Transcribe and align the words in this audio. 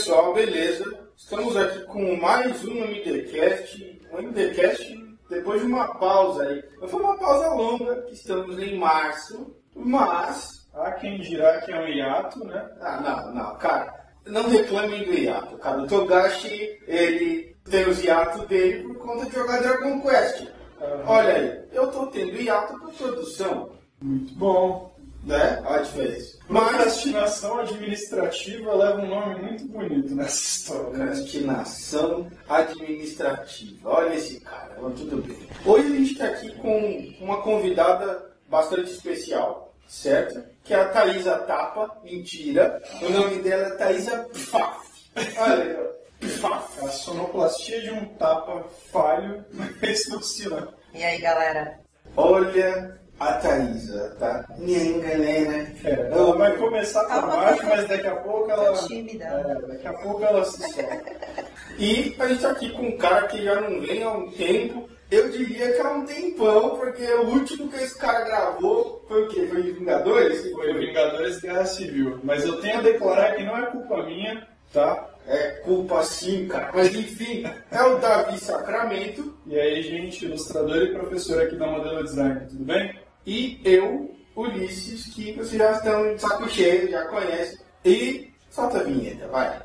pessoal, 0.00 0.32
beleza? 0.32 0.98
Estamos 1.14 1.54
aqui 1.58 1.80
com 1.84 2.16
mais 2.16 2.64
um 2.64 2.86
MDCast, 2.86 4.00
um 4.10 4.22
MDCast 4.22 5.16
depois 5.28 5.60
de 5.60 5.66
uma 5.66 5.94
pausa 5.98 6.42
aí. 6.44 6.64
Foi 6.88 7.00
uma 7.02 7.18
pausa 7.18 7.48
longa, 7.48 8.00
que 8.04 8.14
estamos 8.14 8.58
em 8.58 8.78
março, 8.78 9.54
mas... 9.76 10.66
Há 10.72 10.92
quem 10.92 11.20
dirá 11.20 11.60
que 11.60 11.72
é 11.72 11.80
um 11.80 11.86
hiato, 11.86 12.42
né? 12.46 12.66
Ah, 12.80 13.00
não, 13.02 13.34
não, 13.34 13.58
cara, 13.58 13.94
não 14.24 14.48
reclamem 14.48 15.04
do 15.04 15.12
hiato, 15.12 15.58
cara. 15.58 15.82
O 15.82 15.86
Togashi, 15.86 16.78
ele 16.86 17.54
tem 17.68 17.86
os 17.86 18.02
hiatos 18.02 18.46
dele 18.46 18.84
por 18.84 18.98
conta 19.00 19.26
de 19.26 19.34
jogar 19.34 19.60
Dragon 19.60 20.00
Quest. 20.00 20.40
Uhum. 20.40 21.02
Olha 21.08 21.34
aí, 21.34 21.60
eu 21.72 21.88
tô 21.88 22.06
tendo 22.06 22.40
hiato 22.40 22.78
por 22.78 22.94
produção. 22.94 23.72
Muito 24.00 24.32
bom 24.34 24.90
né? 25.24 25.62
Olha 25.64 25.80
a 25.80 25.82
diferença. 25.82 26.38
Procrastinação 26.50 27.60
administrativa 27.60 28.74
leva 28.74 29.02
um 29.02 29.06
nome 29.06 29.40
muito 29.40 29.68
bonito 29.68 30.12
nessa 30.16 30.42
história. 30.42 30.84
Procrastinação 30.86 32.28
administrativa. 32.48 33.88
Olha 33.88 34.14
esse 34.16 34.40
cara, 34.40 34.76
mas 34.82 34.98
tudo 34.98 35.22
bem. 35.22 35.38
Hoje 35.64 35.86
a 35.86 35.90
gente 35.90 36.12
está 36.12 36.26
aqui 36.26 36.52
com 36.56 37.14
uma 37.20 37.40
convidada 37.40 38.32
bastante 38.48 38.90
especial, 38.90 39.72
certo? 39.86 40.42
Que 40.64 40.74
é 40.74 40.80
a 40.80 40.88
Thaisa 40.88 41.38
Tapa. 41.38 41.96
Mentira. 42.02 42.82
O 43.00 43.08
nome 43.08 43.36
dela 43.42 43.68
é 43.68 43.76
Thaisa 43.76 44.28
Pfaf. 44.32 44.90
Olha 45.38 45.62
aí, 45.62 45.76
Pfaf. 46.18 46.84
A 46.84 46.88
sonoplastia 46.88 47.80
de 47.80 47.92
um 47.92 48.06
tapa 48.16 48.64
falho, 48.90 49.44
mas 49.52 50.02
funciona. 50.04 50.74
E 50.92 51.04
aí, 51.04 51.20
galera? 51.20 51.78
Olha 52.16 53.00
a 53.20 53.34
Thaisa, 53.34 54.16
tá? 54.18 54.46
Minha 54.56 54.98
galera. 54.98 55.70
É, 55.84 56.08
ela 56.10 56.36
vai 56.36 56.56
começar 56.56 57.04
por 57.04 57.28
baixo, 57.28 57.66
mas 57.66 57.86
daqui 57.86 58.06
a 58.06 58.16
pouco 58.16 58.50
ela. 58.50 58.72
Tá 58.72 58.86
tímida. 58.86 59.24
É, 59.24 59.66
daqui 59.68 59.86
a 59.86 59.92
pouco 59.92 60.24
ela 60.24 60.44
se 60.44 60.60
solta. 60.72 61.50
E 61.78 62.14
a 62.18 62.28
gente 62.28 62.42
tá 62.42 62.50
aqui 62.50 62.68
com 62.72 62.82
um 62.82 62.98
cara 62.98 63.26
que 63.26 63.42
já 63.42 63.58
não 63.58 63.80
vem 63.80 64.02
há 64.02 64.10
um 64.10 64.30
tempo. 64.32 64.86
Eu 65.10 65.30
diria 65.30 65.72
que 65.72 65.80
há 65.80 65.90
um 65.90 66.04
tempão, 66.04 66.76
porque 66.76 67.02
o 67.02 67.28
último 67.28 67.70
que 67.70 67.76
esse 67.76 67.96
cara 67.96 68.22
gravou 68.22 69.02
foi 69.08 69.24
o 69.24 69.28
quê? 69.28 69.46
Foi 69.46 69.62
Vingadores? 69.62 70.52
Foi 70.52 70.74
Vingadores 70.74 71.40
Guerra 71.40 71.64
Civil. 71.64 72.20
Mas 72.22 72.44
eu 72.44 72.60
tenho 72.60 72.78
a 72.78 72.82
declarar 72.82 73.34
que 73.34 73.44
não 73.44 73.56
é 73.56 73.66
culpa 73.66 74.02
minha, 74.02 74.46
tá? 74.74 75.08
É 75.26 75.52
culpa 75.64 76.02
sim, 76.02 76.46
cara. 76.48 76.70
Mas 76.74 76.94
enfim, 76.94 77.44
é 77.70 77.82
o 77.82 77.96
Davi 77.98 78.38
Sacramento. 78.38 79.34
E 79.46 79.58
aí, 79.58 79.82
gente, 79.82 80.26
ilustrador 80.26 80.82
e 80.82 80.92
professor 80.92 81.40
aqui 81.40 81.56
da 81.56 81.66
Modelo 81.66 82.04
Design, 82.04 82.46
tudo 82.46 82.64
bem? 82.64 82.94
E 83.26 83.60
eu, 83.64 84.14
Ulisses, 84.34 85.12
que 85.14 85.32
vocês 85.32 85.58
já 85.58 85.72
estão 85.72 86.14
de 86.14 86.20
saco 86.20 86.48
cheio, 86.48 86.90
já 86.90 87.06
conhecem. 87.06 87.58
E 87.84 88.30
solta 88.50 88.78
a 88.78 88.82
vinheta, 88.82 89.28
vai. 89.28 89.60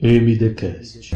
MDCast. 0.00 1.14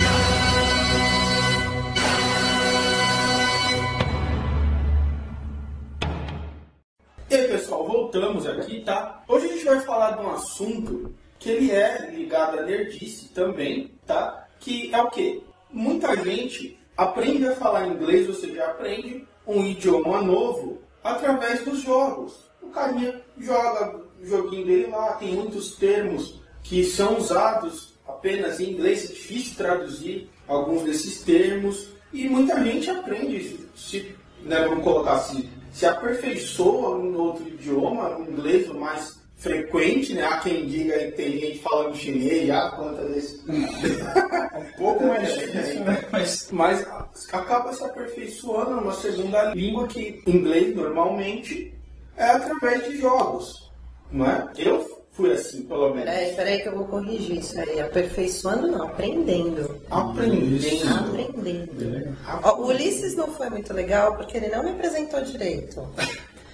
E 7.29 7.35
aí, 7.35 7.49
pessoal, 7.49 7.87
voltamos 7.87 8.47
aqui, 8.47 8.81
tá? 8.83 9.25
Hoje 9.27 9.47
a 9.47 9.53
gente 9.53 9.65
vai 9.65 9.81
falar 9.81 10.13
de 10.13 10.25
um 10.25 10.31
assunto 10.31 11.13
que 11.41 11.51
ele 11.51 11.73
é 11.73 12.11
ligado 12.11 12.61
à 12.61 12.63
nerdice 12.63 13.29
também, 13.31 13.91
tá? 14.07 14.47
Que 14.61 14.95
é 14.95 15.03
o 15.03 15.11
quê? 15.11 15.43
Muita 15.73 16.17
gente 16.23 16.79
aprende 16.97 17.47
a 17.47 17.55
falar 17.55 17.86
inglês, 17.89 18.28
ou 18.28 18.34
seja, 18.34 18.64
aprende 18.64 19.27
um 19.47 19.64
idioma 19.64 20.22
novo 20.22 20.78
através 21.02 21.64
dos 21.64 21.83
jogos. 21.83 22.50
O 22.62 22.69
carinha 22.69 23.22
joga 23.39 24.00
o 24.20 24.27
joguinho 24.27 24.66
dele 24.66 24.86
lá, 24.89 25.12
tem 25.14 25.34
muitos 25.34 25.77
termos 25.77 26.40
que 26.62 26.83
são 26.85 27.18
usados 27.18 27.95
apenas 28.08 28.61
em 28.61 28.73
inglês, 28.73 29.05
é 29.05 29.12
difícil 29.12 29.56
traduzir 29.56 30.30
alguns 30.48 30.83
desses 30.83 31.23
termos, 31.23 31.89
e 32.12 32.29
muita 32.29 32.62
gente 32.64 32.89
aprende, 32.89 33.61
se, 33.74 34.14
né, 34.42 34.64
vamos 34.67 34.83
colocar 34.83 35.14
assim, 35.14 35.51
se 35.73 35.85
aperfeiçoa 35.86 36.98
em 37.05 37.14
outro 37.14 37.46
idioma, 37.46 38.17
o 38.17 38.23
inglês 38.23 38.68
mais 38.68 39.20
frequente, 39.36 40.14
né? 40.14 40.24
Há 40.24 40.39
quem 40.41 40.67
diga 40.67 40.98
que 40.98 41.13
tem 41.13 41.39
gente 41.39 41.58
falando 41.58 41.97
chinês 41.97 42.47
já, 42.47 42.70
quantas 42.70 43.08
vezes. 43.11 43.45
um 43.47 44.79
pouco 44.79 45.07
mais 45.07 45.35
difícil, 45.35 45.85
né? 45.85 46.05
Mas, 46.11 46.48
mas 46.51 46.86
acaba 47.33 47.73
se 47.73 47.85
aperfeiçoando 47.85 48.77
numa 48.77 48.95
segunda 48.95 49.55
língua 49.55 49.86
que 49.86 50.23
inglês 50.27 50.74
normalmente 50.74 51.73
é 52.17 52.30
através 52.30 52.85
de 52.85 52.98
jogos, 52.98 53.70
não 54.11 54.27
é? 54.27 54.48
Eu 54.57 55.05
fui 55.13 55.33
assim, 55.33 55.63
pelo 55.63 55.95
menos. 55.95 56.05
Peraí, 56.05 56.35
peraí 56.35 56.63
que 56.63 56.68
eu 56.68 56.77
vou 56.77 56.86
corrigir 56.86 57.39
isso 57.39 57.58
aí. 57.58 57.80
Aperfeiçoando 57.80 58.68
não, 58.68 58.85
aprendendo. 58.85 59.80
Aprendendo. 59.91 60.95
Aprendendo. 60.95 62.17
Ó, 62.42 62.57
o 62.57 62.67
Ulisses 62.68 63.14
não 63.14 63.29
foi 63.35 63.51
muito 63.51 63.73
legal 63.73 64.17
porque 64.17 64.36
ele 64.36 64.48
não 64.48 64.63
me 64.63 64.70
apresentou 64.70 65.20
direito. 65.23 65.86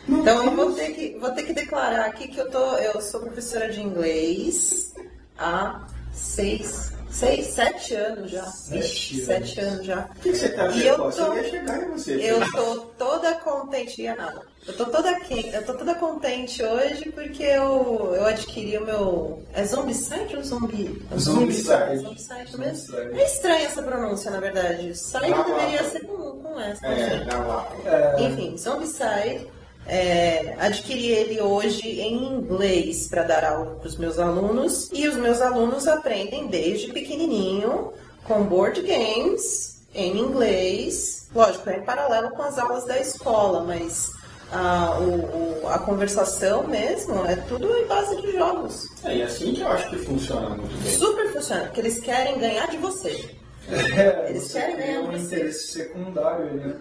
Então 0.09 0.45
eu 0.45 0.51
vou 0.57 0.73
ter 0.73 0.93
que, 0.93 1.17
vou 1.19 1.31
ter 1.31 1.43
que 1.45 1.53
declarar 1.53 2.07
aqui 2.07 2.29
que 2.29 2.39
eu, 2.39 2.51
tô, 2.51 2.77
eu 2.77 3.01
sou 3.01 3.21
professora 3.21 3.69
de 3.71 3.81
inglês 3.81 4.93
há 5.39 5.87
seis, 6.13 6.93
seis 7.11 7.47
sete 7.47 7.95
anos 7.95 8.31
já. 8.31 8.45
Sete, 8.45 9.25
sete 9.25 9.61
anos 9.61 9.87
já. 9.87 10.09
O 10.17 10.21
que, 10.21 10.35
você 10.35 10.49
tá 10.51 10.67
E 10.69 10.87
eu 10.87 10.97
Você 10.99 11.25
tô- 11.25 11.35
ia 11.35 11.45
chegar 11.51 11.83
em 11.83 11.91
você. 11.91 12.15
Eu 12.31 12.53
tô 12.53 12.77
toda 12.99 13.35
contente, 13.37 14.03
ia 14.03 14.17
nada. 14.17 14.43
Eu 14.67 14.77
tô 14.77 14.87
toda 14.87 15.11
aqui, 15.11 15.51
eu 15.53 15.65
tô 15.67 15.75
toda 15.75 15.95
contente 15.97 16.63
hoje 16.63 17.11
porque 17.11 17.43
eu, 17.43 18.13
eu 18.15 18.25
adquiri 18.27 18.79
o 18.79 18.85
meu. 18.85 19.43
É 19.53 19.65
zombicide 19.65 20.37
ou 20.37 20.45
zombi? 20.45 21.03
É 21.11 21.19
Zombicide. 21.19 21.97
Zombicide 21.99 22.59
mesmo? 22.59 22.97
É 22.97 23.25
estranha 23.25 23.67
essa 23.67 23.83
pronúncia, 23.83 24.31
na 24.31 24.39
verdade. 24.39 24.95
Side 24.97 25.31
lá. 25.31 25.43
deveria 25.43 25.83
ser 25.85 26.01
com, 26.07 26.17
com 26.43 26.61
essa. 26.61 26.81
não. 26.89 27.61
É. 27.85 28.15
É, 28.17 28.23
Enfim, 28.23 28.57
Zombicide. 28.57 29.49
É, 29.87 30.55
adquiri 30.61 31.09
ele 31.09 31.41
hoje 31.41 32.01
em 32.01 32.25
inglês 32.37 33.09
para 33.09 33.25
dar 33.25 33.45
aula 33.45 33.77
para 33.81 33.89
os 33.89 33.97
meus 33.97 34.19
alunos 34.19 34.89
e 34.93 35.09
os 35.09 35.17
meus 35.17 35.41
alunos 35.41 35.89
aprendem 35.89 36.47
desde 36.47 36.93
pequenininho 36.93 37.93
com 38.25 38.45
board 38.45 38.81
games 38.83 39.83
em 39.95 40.17
inglês, 40.19 41.29
lógico, 41.35 41.69
é 41.69 41.79
em 41.79 41.83
paralelo 41.83 42.31
com 42.31 42.43
as 42.43 42.59
aulas 42.59 42.85
da 42.87 42.99
escola, 42.99 43.65
mas 43.65 44.11
a, 44.53 44.99
o- 45.01 45.63
o- 45.65 45.69
a 45.69 45.79
conversação 45.81 46.67
mesmo 46.67 47.27
é 47.27 47.35
tudo 47.37 47.77
em 47.77 47.87
base 47.87 48.21
de 48.23 48.33
jogos. 48.33 48.87
É, 49.05 49.17
e 49.17 49.23
assim 49.23 49.53
que 49.53 49.61
eu 49.63 49.69
acho 49.69 49.91
que 49.91 49.99
funciona 49.99 50.51
muito 50.51 50.83
bem. 50.83 50.93
Super 50.95 51.33
funciona, 51.33 51.65
porque 51.65 51.81
eles 51.81 51.99
querem 51.99 52.39
ganhar 52.39 52.69
de 52.69 52.77
você. 52.79 53.31
é, 53.69 54.27
Eles 54.31 54.53
querem 54.53 54.77
ganhar 54.77 55.01
um 55.01 55.11
você. 55.13 55.37
interesse 55.37 55.73
secundário 55.73 56.55
né? 56.55 56.75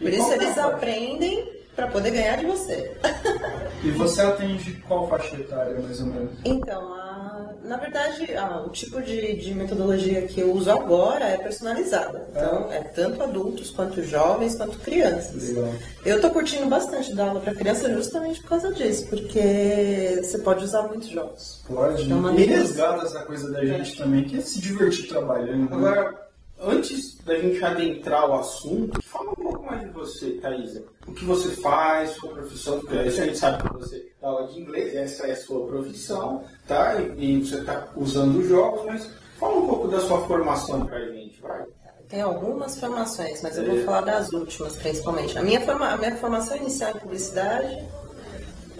Por 0.00 0.12
isso 0.12 0.32
eles 0.32 0.56
é 0.56 0.60
a- 0.60 0.66
aprendem 0.66 1.57
para 1.78 1.86
poder 1.86 2.10
ganhar 2.10 2.36
de 2.36 2.46
você. 2.46 2.90
E 3.80 3.92
você 3.92 4.20
atende 4.22 4.72
qual 4.88 5.08
faixa 5.08 5.36
etária, 5.36 5.78
mais 5.78 6.00
ou 6.00 6.06
menos? 6.06 6.32
Então, 6.44 6.92
a- 6.94 7.52
na 7.62 7.76
verdade, 7.76 8.34
a- 8.34 8.64
o 8.66 8.70
tipo 8.70 9.00
de, 9.00 9.36
de 9.36 9.54
metodologia 9.54 10.22
que 10.22 10.40
eu 10.40 10.52
uso 10.52 10.68
agora 10.68 11.24
é 11.24 11.36
personalizada. 11.38 12.26
Então, 12.32 12.72
é 12.72 12.80
tanto 12.80 13.22
adultos, 13.22 13.70
quanto 13.70 14.02
jovens, 14.02 14.56
quanto 14.56 14.80
crianças. 14.80 15.50
Legal. 15.50 15.72
Eu 16.04 16.20
tô 16.20 16.28
curtindo 16.30 16.66
bastante 16.66 17.14
dar 17.14 17.28
aula 17.28 17.38
para 17.40 17.54
criança 17.54 17.88
justamente 17.94 18.40
por 18.42 18.48
causa 18.48 18.72
disso, 18.74 19.06
porque 19.08 20.18
você 20.24 20.38
pode 20.38 20.64
usar 20.64 20.82
muitos 20.82 21.08
jogos. 21.10 21.62
Pode. 21.68 22.10
É 22.10 22.14
uma 22.16 22.32
e 22.34 22.44
resgata 22.46 23.04
essa 23.06 23.20
coisa 23.20 23.48
da 23.52 23.64
gente 23.64 23.96
também, 23.96 24.24
que 24.24 24.38
é 24.38 24.40
se 24.40 24.60
divertir 24.60 25.06
trabalhando. 25.08 25.70
né? 25.70 25.76
Agora, 25.76 26.27
antes 26.60 27.16
da 27.24 27.36
gente 27.38 27.62
adentrar 27.64 28.28
o 28.28 28.34
assunto, 28.34 29.00
fala 29.02 29.30
um 29.30 29.34
pouco 29.34 29.64
mais 29.66 29.80
de 29.82 29.88
você, 29.90 30.30
Thaisa. 30.32 30.84
O 31.06 31.12
que 31.12 31.24
você 31.24 31.48
faz, 31.50 32.10
sua 32.10 32.30
profissão, 32.30 32.80
porque 32.80 32.96
isso 33.02 33.20
a 33.20 33.24
gente 33.24 33.38
sabe 33.38 33.62
que 33.62 33.74
você 33.76 34.12
dá 34.20 34.28
aula 34.28 34.46
de 34.48 34.60
inglês, 34.60 34.94
essa 34.94 35.26
é 35.26 35.32
a 35.32 35.36
sua 35.36 35.66
profissão, 35.66 36.44
tá? 36.66 36.96
E, 37.00 37.36
e 37.36 37.44
você 37.44 37.56
está 37.60 37.88
usando 37.96 38.38
os 38.40 38.48
jogos, 38.48 38.84
mas 38.86 39.10
fala 39.38 39.56
um 39.58 39.66
pouco 39.66 39.88
da 39.88 40.00
sua 40.00 40.20
formação 40.26 40.84
pra 40.86 40.98
gente, 41.06 41.40
vai. 41.40 41.64
Tem 42.08 42.22
algumas 42.22 42.78
formações, 42.80 43.42
mas 43.42 43.56
eu 43.58 43.64
É. 43.64 43.66
vou 43.68 43.84
falar 43.84 44.00
das 44.00 44.32
últimas, 44.32 44.76
principalmente. 44.76 45.36
A 45.38 45.42
minha, 45.42 45.60
forma, 45.60 45.88
a 45.88 45.96
minha 45.96 46.16
formação 46.16 46.56
inicial 46.56 46.92
em 46.96 47.00
publicidade, 47.00 47.84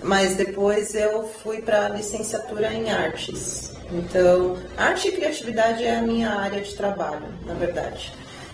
mas 0.03 0.35
depois 0.37 0.95
eu 0.95 1.25
fui 1.43 1.61
para 1.61 1.91
licenciatura 1.91 2.73
em 2.73 2.91
artes. 2.91 3.73
Então, 3.93 4.57
arte 4.77 5.09
e 5.09 5.13
criatividade 5.13 5.83
é 5.85 5.97
a 5.97 6.03
minha 6.03 6.31
área 6.31 6.61
de 6.61 6.75
trabalho, 6.75 7.27
na 7.47 7.55
verdade. 7.55 8.13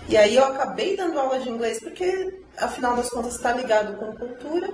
E 0.08 0.16
aí 0.16 0.36
eu 0.36 0.44
acabei 0.44 0.96
dando 0.96 1.19
aula 1.19 1.40
de 1.40 1.48
inglês 1.48 1.81
porque, 1.81 2.40
afinal 2.58 2.94
das 2.96 3.08
contas, 3.10 3.34
está 3.34 3.52
ligado 3.52 3.96
com 3.96 4.12
cultura. 4.14 4.70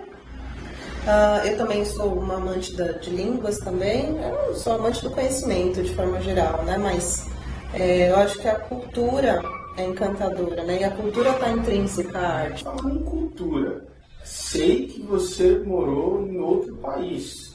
Ah, 1.06 1.40
eu 1.46 1.56
também 1.56 1.84
sou 1.84 2.12
uma 2.12 2.34
amante 2.34 2.76
da- 2.76 2.92
de 2.92 3.10
línguas 3.10 3.56
também. 3.58 4.18
Eu 4.48 4.54
sou 4.54 4.74
amante 4.74 5.02
do 5.02 5.10
conhecimento 5.10 5.82
de 5.82 5.94
forma 5.94 6.20
geral, 6.20 6.62
né? 6.64 6.76
Mas 6.76 7.26
é, 7.72 8.10
eu 8.10 8.16
acho 8.16 8.38
que 8.38 8.48
a 8.48 8.56
cultura 8.56 9.40
é 9.78 9.84
encantadora, 9.84 10.62
né? 10.64 10.80
E 10.80 10.84
a 10.84 10.90
cultura 10.90 11.30
está 11.30 11.48
intrínseca 11.50 12.18
à 12.18 12.28
arte. 12.42 12.64
Falando 12.64 12.96
em 13.00 13.04
cultura, 13.04 13.82
sei 14.24 14.88
que 14.88 15.00
você 15.02 15.58
morou 15.64 16.26
em 16.26 16.38
outro 16.38 16.76
país. 16.76 17.49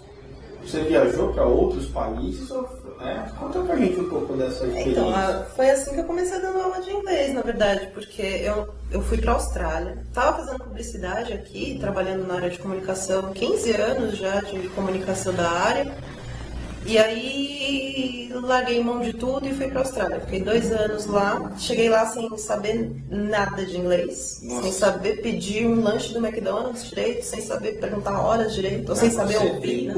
Você 0.66 0.82
viajou 0.82 1.32
para 1.32 1.46
outros 1.46 1.86
países? 1.86 2.50
Ou, 2.50 2.68
é? 3.00 3.30
Conta 3.38 3.60
pra 3.60 3.76
gente 3.76 4.00
um 4.00 4.10
pouco 4.10 4.34
dessa 4.34 4.66
experiência. 4.66 4.90
Então, 4.92 5.46
foi 5.56 5.70
assim 5.70 5.94
que 5.94 6.00
eu 6.00 6.06
comecei 6.06 6.40
dando 6.40 6.60
aula 6.60 6.82
de 6.82 6.92
inglês, 6.92 7.34
na 7.34 7.42
verdade, 7.42 7.90
porque 7.94 8.22
eu, 8.22 8.74
eu 8.92 9.02
fui 9.02 9.18
para 9.18 9.34
a 9.34 9.36
Austrália, 9.36 9.98
estava 10.08 10.38
fazendo 10.38 10.64
publicidade 10.64 11.34
aqui, 11.34 11.78
trabalhando 11.80 12.26
na 12.26 12.36
área 12.36 12.50
de 12.50 12.58
comunicação, 12.58 13.32
15 13.34 13.72
anos 13.74 14.18
já 14.18 14.40
de 14.40 14.68
comunicação 14.70 15.34
da 15.34 15.50
área, 15.50 15.94
e 16.86 16.98
aí 16.98 18.26
larguei 18.46 18.84
mão 18.84 19.02
de 19.02 19.14
tudo 19.14 19.48
e 19.48 19.54
fui 19.54 19.68
para 19.68 19.80
a 19.80 19.84
Austrália. 19.84 20.20
Fiquei 20.22 20.42
dois 20.42 20.72
anos 20.72 21.06
lá, 21.06 21.52
cheguei 21.58 21.90
lá 21.90 22.06
sem 22.06 22.38
saber 22.38 22.92
nada 23.10 23.66
de 23.66 23.78
inglês, 23.78 24.40
Nossa. 24.44 24.64
sem 24.64 24.72
saber 24.72 25.22
pedir 25.22 25.66
um 25.66 25.82
lanche 25.82 26.14
do 26.14 26.26
McDonald's 26.26 26.90
direito, 26.90 27.24
sem 27.26 27.42
saber 27.42 27.80
perguntar 27.80 28.20
horas 28.20 28.54
direito, 28.54 28.90
ou 28.90 28.96
sem 28.96 29.10
saber 29.10 29.38
ouvir, 29.38 29.62
tem 29.62 29.88
né? 29.88 29.94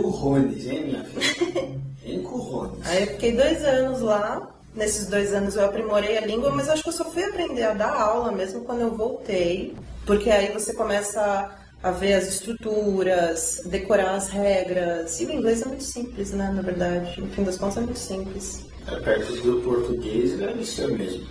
hein, 0.68 0.84
minha 0.86 1.04
filha? 1.04 1.69
Tem 2.04 2.24
currones. 2.24 2.88
Aí 2.88 3.04
eu 3.04 3.07
fiquei 3.07 3.34
dois 3.34 3.63
anos 3.63 4.01
lá. 4.01 4.50
Nesses 4.74 5.07
dois 5.07 5.34
anos 5.34 5.56
eu 5.56 5.66
aprimorei 5.66 6.19
a 6.19 6.22
língua, 6.22 6.51
mas 6.51 6.69
acho 6.69 6.84
que 6.84 6.89
eu 6.89 6.94
só 6.94 7.04
fui 7.06 7.24
aprender 7.24 7.63
a 7.63 7.74
dar 7.74 8.00
aula 8.00 8.31
mesmo 8.31 8.62
quando 8.62 8.81
eu 8.81 8.95
voltei. 8.95 9.75
Porque 10.06 10.30
aí 10.30 10.51
você 10.54 10.72
começa 10.74 11.50
a 11.83 11.91
ver 11.91 12.13
as 12.13 12.27
estruturas, 12.27 13.62
decorar 13.65 14.15
as 14.15 14.29
regras. 14.29 15.19
E 15.19 15.25
o 15.25 15.31
inglês 15.31 15.62
é 15.62 15.65
muito 15.65 15.83
simples, 15.83 16.31
né? 16.31 16.51
Na 16.53 16.62
verdade, 16.62 17.19
no 17.19 17.27
fim 17.27 17.44
das 17.44 17.57
contas 17.57 17.77
é 17.77 17.81
muito 17.81 18.00
simples. 18.00 18.65
É 18.88 19.00
perto 19.00 19.33
do 19.41 19.62
português, 19.62 20.39
é 20.41 20.51
isso 20.53 20.88
mesmo. 20.94 21.27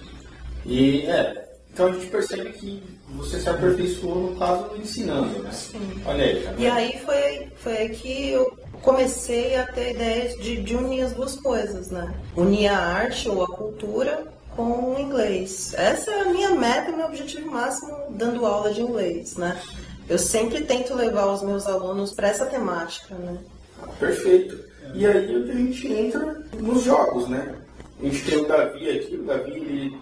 E 0.64 1.06
é, 1.06 1.46
então 1.72 1.88
a 1.88 1.92
gente 1.92 2.06
percebe 2.06 2.52
que 2.52 2.82
você 3.10 3.38
se 3.38 3.48
aperfeiçoou 3.48 4.30
no 4.30 4.36
caso 4.38 4.76
ensinando, 4.76 5.42
né? 5.42 5.50
Sim. 5.52 6.02
Olha 6.06 6.24
aí, 6.24 6.42
tá 6.42 6.54
E 6.58 6.66
aí 6.66 6.98
foi, 7.04 7.52
foi 7.56 7.76
aí 7.76 7.88
que 7.90 8.30
eu 8.30 8.58
comecei 8.82 9.56
a 9.56 9.66
ter 9.66 9.92
ideias 9.94 10.36
de, 10.42 10.62
de 10.62 10.74
unir 10.74 11.02
as 11.02 11.12
duas 11.12 11.36
coisas, 11.36 11.90
né? 11.90 12.14
Unir 12.36 12.68
a 12.68 12.78
arte 12.78 13.28
ou 13.28 13.42
a 13.42 13.46
cultura 13.46 14.24
com 14.56 14.94
o 14.94 14.98
inglês. 14.98 15.74
Essa 15.74 16.10
é 16.10 16.20
a 16.22 16.30
minha 16.30 16.54
meta 16.54 16.92
meu 16.92 17.06
objetivo 17.06 17.50
máximo 17.50 17.94
dando 18.10 18.46
aula 18.46 18.72
de 18.72 18.80
inglês, 18.80 19.36
né? 19.36 19.60
Eu 20.08 20.18
sempre 20.18 20.62
tento 20.62 20.94
levar 20.94 21.26
os 21.26 21.42
meus 21.42 21.66
alunos 21.66 22.12
para 22.12 22.28
essa 22.28 22.46
temática, 22.46 23.14
né? 23.14 23.36
Ah, 23.82 23.88
Perfeito. 23.98 24.58
E 24.94 25.04
aí 25.04 25.34
a 25.34 25.52
gente 25.54 25.92
entra 25.92 26.42
nos 26.60 26.84
jogos, 26.84 27.28
né? 27.28 27.54
A 28.00 28.04
gente 28.04 28.24
tem 28.24 28.38
o 28.38 28.46
Davi 28.48 28.90
aqui, 28.90 29.16
o 29.16 29.24
Davi 29.24 29.50
ele 29.52 29.98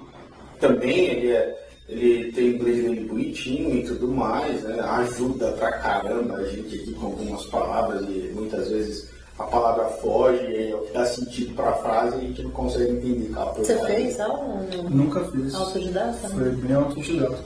também 0.61 1.07
ele, 1.07 1.33
é, 1.33 1.67
ele 1.89 2.33
tem 2.33 2.49
inglês 2.49 2.85
bem 2.85 3.07
bonitinho 3.07 3.77
e 3.77 3.85
tudo 3.85 4.09
mais, 4.09 4.63
né? 4.63 4.79
Ajuda 4.81 5.53
pra 5.53 5.73
caramba 5.73 6.37
a 6.37 6.45
gente 6.45 6.77
aqui 6.77 6.93
com 6.95 7.07
algumas 7.07 7.47
palavras 7.47 8.03
e 8.03 8.31
muitas 8.35 8.69
vezes 8.69 9.09
a 9.39 9.45
palavra 9.45 9.87
foge 9.87 10.45
e 10.45 10.71
é 10.71 10.75
o 10.77 10.81
que 10.81 10.93
dá 10.93 11.07
sentido 11.07 11.55
pra 11.55 11.73
frase 11.75 12.17
e 12.17 12.19
a 12.19 12.23
gente 12.23 12.43
não 12.43 12.51
consegue 12.51 12.93
entender. 12.93 13.31
aquela 13.33 13.53
Você 13.55 13.79
fez 13.87 14.21
aula? 14.21 14.67
no 14.71 14.91
Nunca 14.91 15.25
fiz. 15.25 15.55
Autodidata? 15.55 16.29
Foi 16.29 16.51
bem 16.51 16.77
autodidata. 16.77 17.39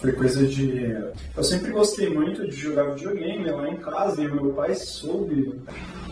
Foi 0.00 0.12
coisa 0.12 0.46
de. 0.46 0.94
Eu 1.36 1.42
sempre 1.42 1.70
gostei 1.72 2.10
muito 2.10 2.46
de 2.46 2.56
jogar 2.56 2.94
videogame 2.94 3.50
lá 3.50 3.68
em 3.68 3.76
casa 3.76 4.22
e 4.22 4.30
meu 4.30 4.52
pai 4.52 4.74
soube. 4.74 5.54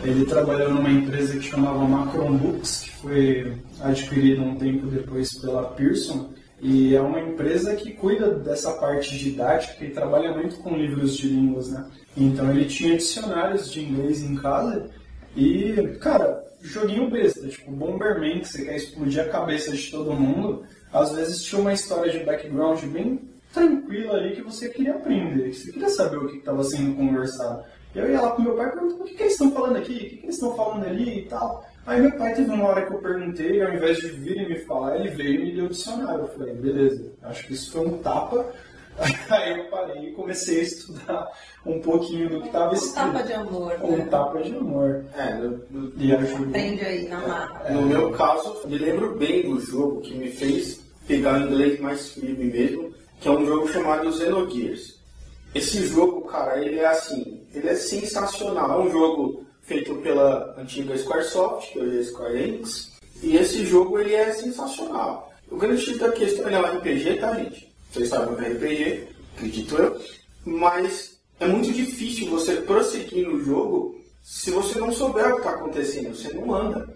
Ele 0.02 0.24
trabalhou 0.24 0.70
numa 0.70 0.90
empresa 0.90 1.34
que 1.34 1.42
chamava 1.42 1.86
Macron 1.86 2.36
Books, 2.36 2.80
que 2.84 2.90
foi 2.96 3.52
adquirida 3.80 4.42
um 4.42 4.56
tempo 4.56 4.86
depois 4.86 5.34
pela 5.38 5.64
Pearson. 5.64 6.32
E 6.60 6.96
é 6.96 7.00
uma 7.00 7.20
empresa 7.20 7.76
que 7.76 7.92
cuida 7.92 8.30
dessa 8.30 8.72
parte 8.72 9.18
didática 9.18 9.84
e 9.84 9.90
trabalha 9.90 10.32
muito 10.32 10.56
com 10.56 10.76
livros 10.76 11.16
de 11.16 11.28
línguas, 11.28 11.70
né? 11.70 11.86
Então 12.16 12.50
ele 12.50 12.64
tinha 12.64 12.96
dicionários 12.96 13.70
de 13.70 13.84
inglês 13.84 14.22
em 14.22 14.34
casa 14.36 14.88
e, 15.36 15.74
cara, 16.00 16.42
joguinho 16.62 17.10
besta, 17.10 17.46
tipo 17.48 17.70
Bomberman, 17.70 18.40
que 18.40 18.48
você 18.48 18.64
quer 18.64 18.76
explodir 18.76 19.20
a 19.20 19.28
cabeça 19.28 19.72
de 19.72 19.90
todo 19.90 20.14
mundo, 20.14 20.64
às 20.90 21.12
vezes 21.12 21.42
tinha 21.42 21.60
uma 21.60 21.72
história 21.72 22.10
de 22.10 22.24
background 22.24 22.82
bem 22.84 23.20
tranquila 23.54 24.14
ali 24.16 24.34
que 24.36 24.42
você 24.42 24.68
queria 24.68 24.94
aprender, 24.94 25.50
que 25.50 25.54
você 25.54 25.72
queria 25.72 25.88
saber 25.88 26.16
o 26.18 26.26
que 26.28 26.36
estava 26.38 26.62
sendo 26.64 26.94
conversado. 26.96 27.64
E 27.94 27.98
eu 27.98 28.10
ia 28.10 28.20
lá 28.20 28.32
pro 28.32 28.42
meu 28.42 28.56
pai 28.56 28.66
e 28.68 28.72
perguntava 28.72 29.02
o 29.02 29.04
que, 29.04 29.14
que 29.14 29.22
eles 29.22 29.32
estão 29.34 29.52
falando 29.52 29.76
aqui, 29.76 29.92
o 29.94 29.98
que, 29.98 30.16
que 30.16 30.24
eles 30.26 30.34
estão 30.34 30.54
falando 30.56 30.84
ali 30.84 31.18
e 31.20 31.22
tal. 31.26 31.64
Aí 31.86 32.00
meu 32.00 32.12
pai 32.16 32.34
teve 32.34 32.50
uma 32.50 32.64
hora 32.66 32.84
que 32.86 32.92
eu 32.92 32.98
perguntei, 32.98 33.62
ao 33.62 33.72
invés 33.72 33.98
de 33.98 34.08
vir 34.08 34.36
e 34.38 34.48
me 34.48 34.58
falar, 34.60 34.96
ele 34.96 35.10
veio 35.10 35.34
e 35.40 35.44
me 35.44 35.52
deu 35.54 35.66
o 35.66 35.68
dicionário. 35.68 36.22
Eu 36.22 36.28
falei, 36.28 36.54
beleza, 36.54 37.12
acho 37.22 37.46
que 37.46 37.52
isso 37.54 37.70
foi 37.70 37.86
um 37.86 37.98
tapa. 37.98 38.44
Aí 39.28 39.58
eu 39.58 39.64
parei 39.70 40.08
e 40.08 40.12
comecei 40.12 40.60
a 40.60 40.62
estudar 40.62 41.28
um 41.66 41.80
pouquinho 41.80 42.28
do 42.30 42.40
que 42.42 42.46
estava 42.46 42.70
Um 42.70 42.74
escrito. 42.74 42.94
tapa 42.94 43.22
de 43.24 43.32
amor, 43.32 43.72
Um 43.82 43.96
né? 43.96 44.06
tapa 44.10 44.40
de 44.42 44.54
amor. 44.56 45.04
É, 45.16 45.34
no, 45.34 45.60
no- 45.70 45.92
E 45.96 46.14
ajudou. 46.14 46.46
Aprende 46.48 46.84
aí 46.84 47.08
na 47.08 47.18
marra. 47.26 47.70
No 47.70 47.82
meu 47.82 48.10
caso, 48.12 48.66
me 48.68 48.78
lembro 48.78 49.16
bem 49.16 49.42
do 49.50 49.60
jogo 49.60 50.00
que 50.00 50.14
me 50.14 50.30
fez 50.30 50.80
pegar 51.08 51.40
o 51.40 51.46
inglês 51.46 51.78
mais 51.80 52.10
firme 52.10 52.44
mesmo, 52.44 52.94
que 53.20 53.28
é 53.28 53.30
um 53.30 53.46
jogo 53.46 53.72
chamado 53.72 54.12
Xenogears. 54.12 55.00
Esse 55.54 55.86
jogo, 55.86 56.22
cara, 56.22 56.62
ele 56.64 56.80
é 56.80 56.86
assim, 56.86 57.40
ele 57.54 57.68
é 57.68 57.74
sensacional. 57.74 58.80
É 58.80 58.84
um 58.84 58.90
jogo 58.90 59.44
feito 59.62 59.94
pela 59.96 60.54
antiga 60.58 60.96
Squaresoft, 60.96 61.72
que 61.72 61.78
hoje 61.78 61.98
é 61.98 62.02
Square 62.02 62.42
Enix, 62.42 62.92
e 63.22 63.36
esse 63.36 63.64
jogo 63.64 63.98
ele 63.98 64.14
é 64.14 64.32
sensacional. 64.32 65.32
O 65.50 65.56
grande 65.56 65.82
X 65.82 65.98
da 65.98 66.12
questão 66.12 66.46
ele 66.46 66.56
é 66.56 66.60
um 66.60 66.78
RPG, 66.78 67.16
tá, 67.16 67.34
gente? 67.34 67.72
Vocês 67.92 68.08
sabem 68.08 68.34
o 68.34 68.36
que 68.36 68.44
é 68.44 68.48
RPG, 68.48 69.08
acredito 69.36 69.76
eu, 69.76 70.00
mas 70.44 71.18
é 71.38 71.46
muito 71.46 71.72
difícil 71.72 72.28
você 72.30 72.56
prosseguir 72.56 73.26
no 73.28 73.40
jogo 73.42 73.94
se 74.22 74.50
você 74.50 74.78
não 74.78 74.90
souber 74.90 75.26
o 75.26 75.32
que 75.34 75.38
está 75.38 75.50
acontecendo, 75.50 76.14
você 76.14 76.32
não 76.32 76.54
anda. 76.54 76.88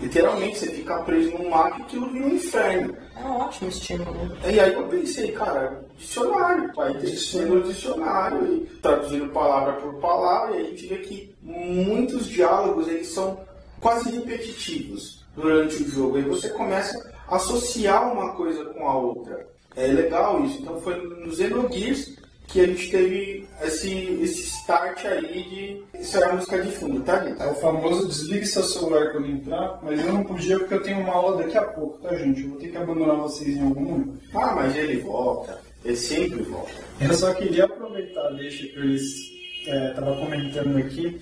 Literalmente, 0.00 0.58
você 0.58 0.70
fica 0.70 0.98
preso 1.02 1.30
num 1.32 1.50
mapa 1.50 1.78
e 1.78 1.82
aquilo 1.82 2.10
vira 2.10 2.26
um 2.26 2.34
inferno. 2.34 2.96
É 3.16 3.24
um 3.24 3.36
ótimo 3.36 3.68
estímulo. 3.68 4.36
E 4.44 4.58
aí 4.58 4.72
eu 4.72 4.88
pensei, 4.88 5.32
cara, 5.32 5.84
dicionário, 5.96 6.72
vai 6.74 6.94
ter 6.94 7.10
que 7.10 7.16
ser 7.16 7.46
no 7.46 7.62
dicionário 7.62 8.54
e 8.54 8.60
traduzindo 8.80 9.30
palavra 9.30 9.74
por 9.74 9.94
palavra, 9.96 10.56
e 10.56 10.60
a 10.60 10.64
gente 10.70 10.86
vê 10.86 10.98
que 10.98 11.34
muitos 11.42 12.26
diálogos 12.26 12.88
eles 12.88 13.08
são 13.08 13.40
quase 13.80 14.10
repetitivos 14.10 15.24
durante 15.34 15.82
o 15.82 15.88
jogo. 15.88 16.18
E 16.18 16.22
você 16.22 16.48
começa 16.48 17.12
a 17.28 17.36
associar 17.36 18.12
uma 18.12 18.32
coisa 18.34 18.64
com 18.64 18.88
a 18.88 18.96
outra. 18.96 19.46
É 19.76 19.86
legal 19.86 20.42
isso. 20.44 20.62
Então 20.62 20.80
foi 20.80 20.96
no 20.96 21.32
Xenogears 21.32 22.19
que 22.50 22.60
a 22.60 22.66
gente 22.66 22.90
teve 22.90 23.46
esse, 23.62 24.18
esse 24.22 24.42
start 24.42 25.04
aí 25.04 25.42
de. 25.44 26.00
Isso 26.00 26.16
era 26.16 26.30
a 26.30 26.34
música 26.34 26.60
de 26.60 26.70
fundo, 26.72 27.00
tá, 27.02 27.24
gente? 27.24 27.40
É 27.40 27.46
o 27.46 27.54
famoso 27.54 28.08
desligue 28.08 28.46
seu 28.46 28.62
celular 28.62 29.12
quando 29.12 29.28
entrar, 29.28 29.78
mas 29.82 30.00
eu 30.00 30.12
não 30.12 30.24
podia 30.24 30.58
porque 30.58 30.74
eu 30.74 30.82
tenho 30.82 31.00
uma 31.00 31.12
aula 31.12 31.42
daqui 31.42 31.56
a 31.56 31.62
pouco, 31.62 31.98
tá, 31.98 32.14
gente? 32.16 32.42
Eu 32.42 32.50
vou 32.50 32.58
ter 32.58 32.68
que 32.68 32.76
abandonar 32.76 33.16
vocês 33.16 33.56
em 33.56 33.62
algum 33.62 33.80
momento. 33.80 34.20
Ah, 34.34 34.54
mas 34.54 34.74
ele 34.76 34.98
volta. 34.98 35.60
Ele 35.84 35.96
sempre 35.96 36.42
volta. 36.42 36.72
Eu 37.00 37.14
só 37.14 37.32
queria 37.34 37.64
aproveitar, 37.64 38.30
deixa 38.30 38.66
que 38.66 38.78
eles 38.78 39.30
estavam 39.66 40.16
comentando 40.16 40.76
aqui, 40.78 41.20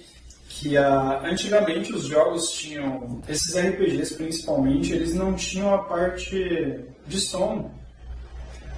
que 0.48 0.76
ah, 0.76 1.20
antigamente 1.24 1.92
os 1.92 2.04
jogos 2.04 2.50
tinham, 2.52 3.20
esses 3.28 3.54
RPGs 3.54 4.14
principalmente, 4.14 4.92
eles 4.92 5.14
não 5.14 5.34
tinham 5.34 5.74
a 5.74 5.78
parte 5.78 6.84
de 7.06 7.20
som. 7.20 7.70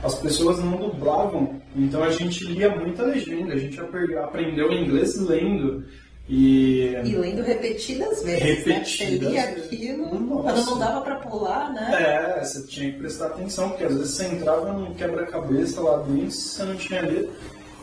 As 0.02 0.14
pessoas 0.14 0.58
não 0.58 0.76
dublavam, 0.76 1.60
então 1.76 2.02
a 2.02 2.10
gente 2.10 2.44
lia 2.44 2.74
muita 2.74 3.02
legenda, 3.02 3.52
a 3.52 3.56
gente 3.58 3.78
apre- 3.78 4.16
aprendeu 4.16 4.72
inglês 4.72 5.16
lendo. 5.20 5.84
E 6.28 6.94
E 7.04 7.16
lendo 7.16 7.42
repetidas 7.42 8.22
vezes, 8.22 8.64
Repetidas 8.64 9.32
né? 9.32 9.54
Você 9.54 9.60
aquilo, 9.60 10.14
Nossa. 10.20 10.42
quando 10.54 10.66
não 10.66 10.78
dava 10.78 11.00
pra 11.02 11.16
pular, 11.16 11.72
né? 11.72 11.90
É, 12.38 12.44
você 12.44 12.62
tinha 12.66 12.92
que 12.92 12.98
prestar 12.98 13.26
atenção, 13.26 13.70
porque 13.70 13.84
às 13.84 13.94
vezes 13.94 14.10
você 14.12 14.26
entrava 14.26 14.72
num 14.72 14.94
quebra-cabeça 14.94 15.80
lá 15.80 15.98
dentro, 15.98 16.30
você 16.30 16.62
não 16.62 16.76
tinha 16.76 17.00
lido. 17.02 17.30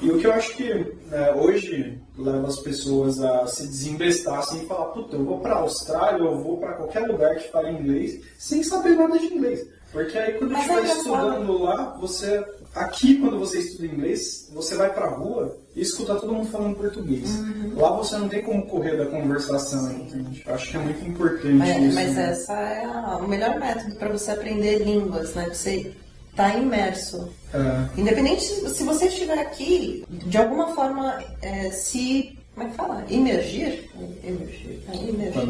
E 0.02 0.10
o 0.12 0.18
que 0.18 0.28
eu 0.28 0.32
acho 0.34 0.56
que 0.56 0.72
né, 1.10 1.34
hoje 1.36 2.00
leva 2.18 2.48
as 2.48 2.60
pessoas 2.60 3.20
a 3.22 3.46
se 3.48 3.68
desembestar 3.68 4.40
assim 4.40 4.64
e 4.64 4.66
falar, 4.68 4.86
puta, 4.88 5.16
eu 5.18 5.26
vou 5.26 5.40
pra 5.40 5.56
Austrália, 5.56 6.24
eu 6.24 6.38
vou 6.42 6.58
pra 6.58 6.74
qualquer 6.74 7.02
lugar 7.08 7.36
que 7.36 7.52
fale 7.52 7.72
inglês, 7.72 8.22
sem 8.38 8.64
saber 8.64 8.92
nada 8.96 9.18
de 9.20 9.26
inglês. 9.26 9.68
Porque 9.98 10.16
aí 10.18 10.34
quando 10.34 10.52
Mas 10.52 10.62
estiver 10.62 10.78
é 10.78 10.82
engraçado. 10.84 11.00
estudando 11.00 11.64
lá, 11.64 11.98
você. 12.00 12.46
Aqui 12.76 13.16
quando 13.18 13.40
você 13.40 13.58
estuda 13.60 13.88
inglês, 13.88 14.48
você 14.54 14.76
vai 14.76 14.94
pra 14.94 15.08
rua 15.10 15.58
e 15.76 15.82
escuta 15.82 16.14
todo 16.16 16.32
mundo 16.32 16.48
falando 16.52 16.76
português. 16.76 17.28
Uhum. 17.40 17.74
Lá 17.76 17.90
você 17.98 18.16
não 18.18 18.30
tem 18.30 18.44
como 18.44 18.68
correr 18.68 18.96
da 18.98 19.08
conversação, 19.08 19.92
entende? 19.92 20.44
Eu 20.46 20.54
acho 20.54 20.70
que 20.70 20.78
é 20.78 20.80
muito 20.82 21.04
importante 21.10 21.64
É, 21.68 21.80
isso. 21.80 21.96
mas 21.96 22.14
né? 22.14 22.30
essa 22.30 22.54
é 22.54 22.86
a- 22.86 23.18
o 23.20 23.28
melhor 23.28 23.60
método 23.60 23.96
para 23.96 24.10
você 24.10 24.30
aprender 24.32 24.84
línguas, 24.84 25.34
né? 25.34 25.50
Você 25.52 25.92
tá 26.36 26.56
imerso. 26.56 27.30
É. 27.52 28.00
Independente 28.00 28.44
se 28.44 28.84
você 28.84 29.08
estiver 29.08 29.40
aqui, 29.40 30.06
de 30.10 30.38
alguma 30.38 30.76
forma 30.76 31.18
é, 31.42 31.72
se. 31.72 32.38
Como 32.54 32.68
é 32.68 32.70
que 32.72 32.76
fala? 32.78 33.06
Imergir? 33.10 33.90
Emergir. 34.24 34.80
É, 34.92 34.96
imergir. 34.96 35.44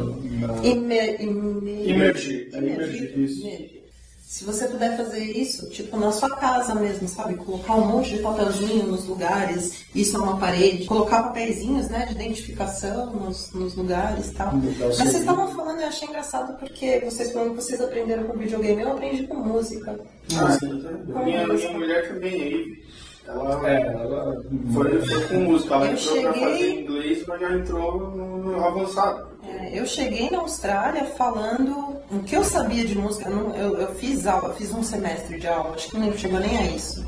Imer, 0.63 1.21
imer, 1.21 1.89
Imergir, 1.89 2.49
é 2.53 2.57
imergir, 2.57 3.19
isso. 3.19 3.41
imergir. 3.41 3.86
Se 4.27 4.43
você 4.43 4.67
puder 4.67 4.97
fazer 4.97 5.23
isso, 5.23 5.69
tipo 5.69 5.95
na 5.95 6.11
sua 6.11 6.29
casa 6.35 6.75
mesmo, 6.75 7.07
sabe? 7.07 7.35
Colocar 7.35 7.75
um 7.75 7.87
monte 7.87 8.09
de 8.09 8.21
papelzinho 8.21 8.85
nos 8.85 9.05
lugares, 9.05 9.85
isso 9.95 10.17
numa 10.17 10.37
parede, 10.37 10.83
colocar 10.83 11.23
papeizinhos, 11.23 11.87
né, 11.87 12.07
de 12.07 12.11
identificação 12.11 13.05
nos, 13.15 13.53
nos 13.53 13.73
lugares 13.75 14.27
e 14.27 14.33
tal. 14.33 14.51
Mas 14.53 14.97
vocês 14.97 15.15
estavam 15.15 15.55
falando, 15.55 15.79
eu 15.79 15.87
achei 15.87 16.09
engraçado 16.09 16.59
porque 16.59 16.99
vocês 17.05 17.31
falando 17.31 17.51
que 17.51 17.63
vocês 17.63 17.79
aprenderam 17.79 18.25
com 18.25 18.37
videogame, 18.37 18.81
eu 18.81 18.91
aprendi 18.91 19.25
com 19.27 19.37
música. 19.37 19.97
Ah, 20.35 21.23
minha, 21.23 21.47
minha 21.47 21.71
mulher 21.71 22.09
também 22.09 22.33
aí. 22.33 22.83
Ela, 23.27 23.69
é, 23.69 23.81
ela 23.87 24.43
foi, 24.73 25.01
foi 25.05 25.27
com 25.27 25.35
música, 25.41 25.73
ela 25.75 25.85
Eu 25.87 25.91
entrou 25.93 26.13
cheguei- 26.15 26.39
fazer 26.41 26.69
inglês, 26.81 27.23
mas 27.27 27.41
já 27.41 27.51
entrou 27.53 27.97
no, 28.11 28.37
no 28.37 28.63
avançado. 28.65 29.27
É, 29.43 29.77
eu 29.79 29.85
cheguei 29.85 30.29
na 30.29 30.39
Austrália 30.39 31.03
falando 31.05 31.97
o 32.11 32.19
que 32.25 32.35
eu 32.35 32.43
sabia 32.43 32.85
de 32.85 32.97
música. 32.97 33.29
Eu, 33.29 33.49
eu- 33.55 33.77
eu 33.77 33.95
fiz 33.95 34.25
aula, 34.25 34.53
fiz 34.53 34.71
um 34.73 34.81
semestre 34.83 35.39
de 35.39 35.47
aula, 35.47 35.75
acho 35.75 35.89
que 35.89 35.97
não 35.97 36.11
chegou 36.17 36.39
nem 36.39 36.57
a 36.57 36.63
isso. 36.71 37.05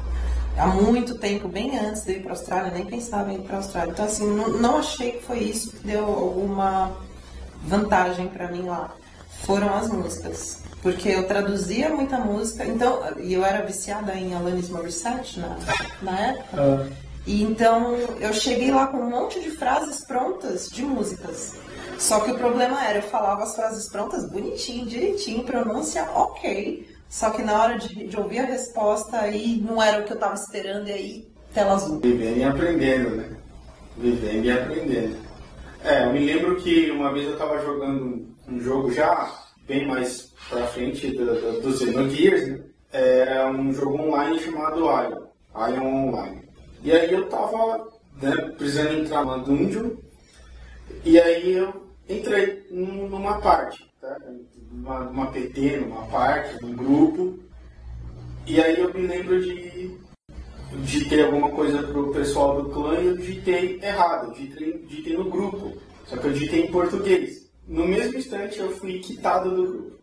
Há 0.57 0.67
muito 0.67 1.17
tempo, 1.17 1.47
bem 1.47 1.77
antes 1.79 2.03
de 2.03 2.13
ir 2.13 2.21
para 2.21 2.33
a 2.33 2.35
Austrália, 2.35 2.71
nem 2.71 2.85
pensava 2.85 3.31
em 3.31 3.35
ir 3.37 3.41
para 3.43 3.55
a 3.55 3.59
Austrália. 3.59 3.91
Então, 3.91 4.03
assim, 4.05 4.27
não, 4.27 4.49
não 4.49 4.77
achei 4.79 5.11
que 5.13 5.23
foi 5.23 5.39
isso 5.39 5.71
que 5.71 5.87
deu 5.87 6.03
alguma 6.03 6.91
vantagem 7.65 8.27
para 8.27 8.49
mim 8.49 8.63
lá. 8.63 8.91
Foram 9.45 9.73
as 9.73 9.87
músicas. 9.89 10.57
Porque 10.81 11.09
eu 11.09 11.27
traduzia 11.27 11.89
muita 11.89 12.19
música, 12.19 12.65
então, 12.65 13.01
e 13.19 13.33
eu 13.33 13.43
era 13.45 13.65
viciada 13.65 14.15
em 14.15 14.33
Alanis 14.33 14.69
Morissette 14.69 15.39
na, 15.39 15.59
na 16.01 16.19
época. 16.19 16.47
Ah, 16.53 16.87
E 17.27 17.43
então 17.43 17.95
eu 18.19 18.33
cheguei 18.33 18.71
lá 18.71 18.87
com 18.87 18.97
um 18.99 19.09
monte 19.09 19.41
de 19.41 19.51
frases 19.51 20.05
prontas 20.05 20.69
de 20.69 20.83
músicas. 20.83 21.61
Só 21.97 22.21
que 22.21 22.31
o 22.31 22.37
problema 22.37 22.83
era, 22.83 22.99
eu 22.99 23.03
falava 23.03 23.43
as 23.43 23.55
frases 23.55 23.89
prontas 23.89 24.25
bonitinho, 24.29 24.85
direitinho, 24.85 25.43
pronúncia 25.43 26.03
ok. 26.13 26.87
Só 27.09 27.29
que 27.31 27.43
na 27.43 27.61
hora 27.61 27.77
de, 27.77 28.07
de 28.07 28.17
ouvir 28.17 28.39
a 28.39 28.45
resposta 28.45 29.17
aí 29.19 29.61
não 29.61 29.81
era 29.81 30.01
o 30.01 30.05
que 30.05 30.13
eu 30.13 30.19
tava 30.19 30.35
esperando 30.35 30.87
e 30.87 30.91
aí 30.93 31.27
tela 31.53 31.73
azul. 31.73 31.99
Vivendo 32.01 32.37
e 32.37 32.43
aprendendo, 32.43 33.15
né? 33.17 33.37
Vivendo 33.97 34.45
e 34.45 34.51
aprendendo. 34.51 35.17
É, 35.83 36.05
eu 36.05 36.13
me 36.13 36.19
lembro 36.25 36.55
que 36.57 36.89
uma 36.91 37.11
vez 37.13 37.27
eu 37.27 37.37
tava 37.37 37.59
jogando 37.61 38.27
um 38.47 38.59
jogo 38.59 38.91
já 38.91 39.48
bem 39.69 39.85
mais 39.87 40.33
pra 40.49 40.65
frente 40.67 41.11
do, 41.11 41.25
do, 41.25 41.61
do 41.61 41.77
Xenogears, 41.77 42.47
né? 42.49 42.59
É 42.91 43.45
um 43.45 43.71
jogo 43.71 44.01
online 44.01 44.39
chamado 44.39 44.79
Ion. 44.81 45.27
Ion 45.71 46.07
Online. 46.07 46.41
E 46.83 46.91
aí 46.91 47.13
eu 47.13 47.29
tava 47.29 47.87
né, 48.19 48.31
precisando 48.57 48.93
entrar 48.99 49.23
numa 49.23 49.37
dungeon 49.37 49.91
e 51.05 51.19
aí 51.19 51.53
eu 51.53 51.85
entrei 52.09 52.65
num- 52.71 53.07
numa 53.07 53.39
parte, 53.39 53.87
tá? 54.01 54.17
Numa 54.71 55.27
PT, 55.31 55.77
numa 55.77 56.07
parte, 56.07 56.59
num 56.63 56.73
grupo. 56.75 57.37
E 58.47 58.59
aí 58.59 58.79
eu 58.79 58.91
me 58.91 59.05
lembro 59.05 59.39
de 59.39 59.95
digitei 60.81 61.21
alguma 61.23 61.49
coisa 61.49 61.83
pro 61.83 62.11
pessoal 62.11 62.61
do 62.63 62.69
clã 62.71 62.99
e 62.99 63.05
eu 63.07 63.17
digitei 63.17 63.79
errado, 63.83 64.29
eu 64.29 64.33
digitei, 64.33 64.73
digitei 64.87 65.17
no 65.17 65.29
grupo, 65.29 65.73
só 66.07 66.17
que 66.17 66.25
eu 66.25 66.33
digitei 66.33 66.61
em 66.65 66.71
português. 66.71 67.38
No 67.69 67.87
mesmo 67.87 68.17
instante 68.17 68.57
eu 68.59 68.75
fui 68.77 68.97
quitado 68.97 69.55
do 69.55 69.71
grupo. 69.71 69.99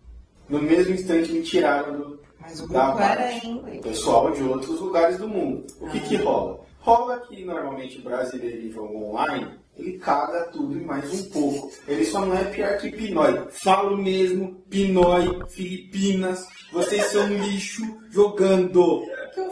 No 0.49 0.63
mesmo 0.63 0.95
instante 0.95 1.33
me 1.33 1.43
tiraram 1.43 1.99
do 1.99 2.21
Mas 2.41 2.61
o 2.61 2.69
grupo 2.69 3.01
era 3.01 3.33
em. 3.33 3.81
Pessoal 3.83 4.31
de 4.31 4.41
outros 4.45 4.81
lugares 4.81 5.19
do 5.19 5.27
mundo. 5.27 5.67
O 5.81 5.91
que 5.91 5.99
que 5.99 6.17
rola? 6.17 6.61
Rola 6.79 7.19
que 7.27 7.45
normalmente 7.45 8.01
brasileiro 8.01 8.69
em 8.69 8.71
jogo 8.71 9.07
online, 9.07 9.49
ele 9.77 9.99
caga 9.99 10.45
tudo 10.53 10.79
e 10.79 10.85
mais 10.85 11.13
um 11.13 11.29
pouco. 11.31 11.73
Ele 11.89 12.05
só 12.05 12.25
não 12.25 12.39
é 12.39 12.45
pior 12.45 12.79
que 12.79 12.93
Pinói. 12.93 13.49
Falo 13.51 13.97
mesmo, 13.97 14.63
Pinói, 14.71 15.43
Filipinas, 15.49 16.47
vocês 16.73 17.07
são 17.07 17.27
lixo 17.27 17.83
jogando. 18.11 19.03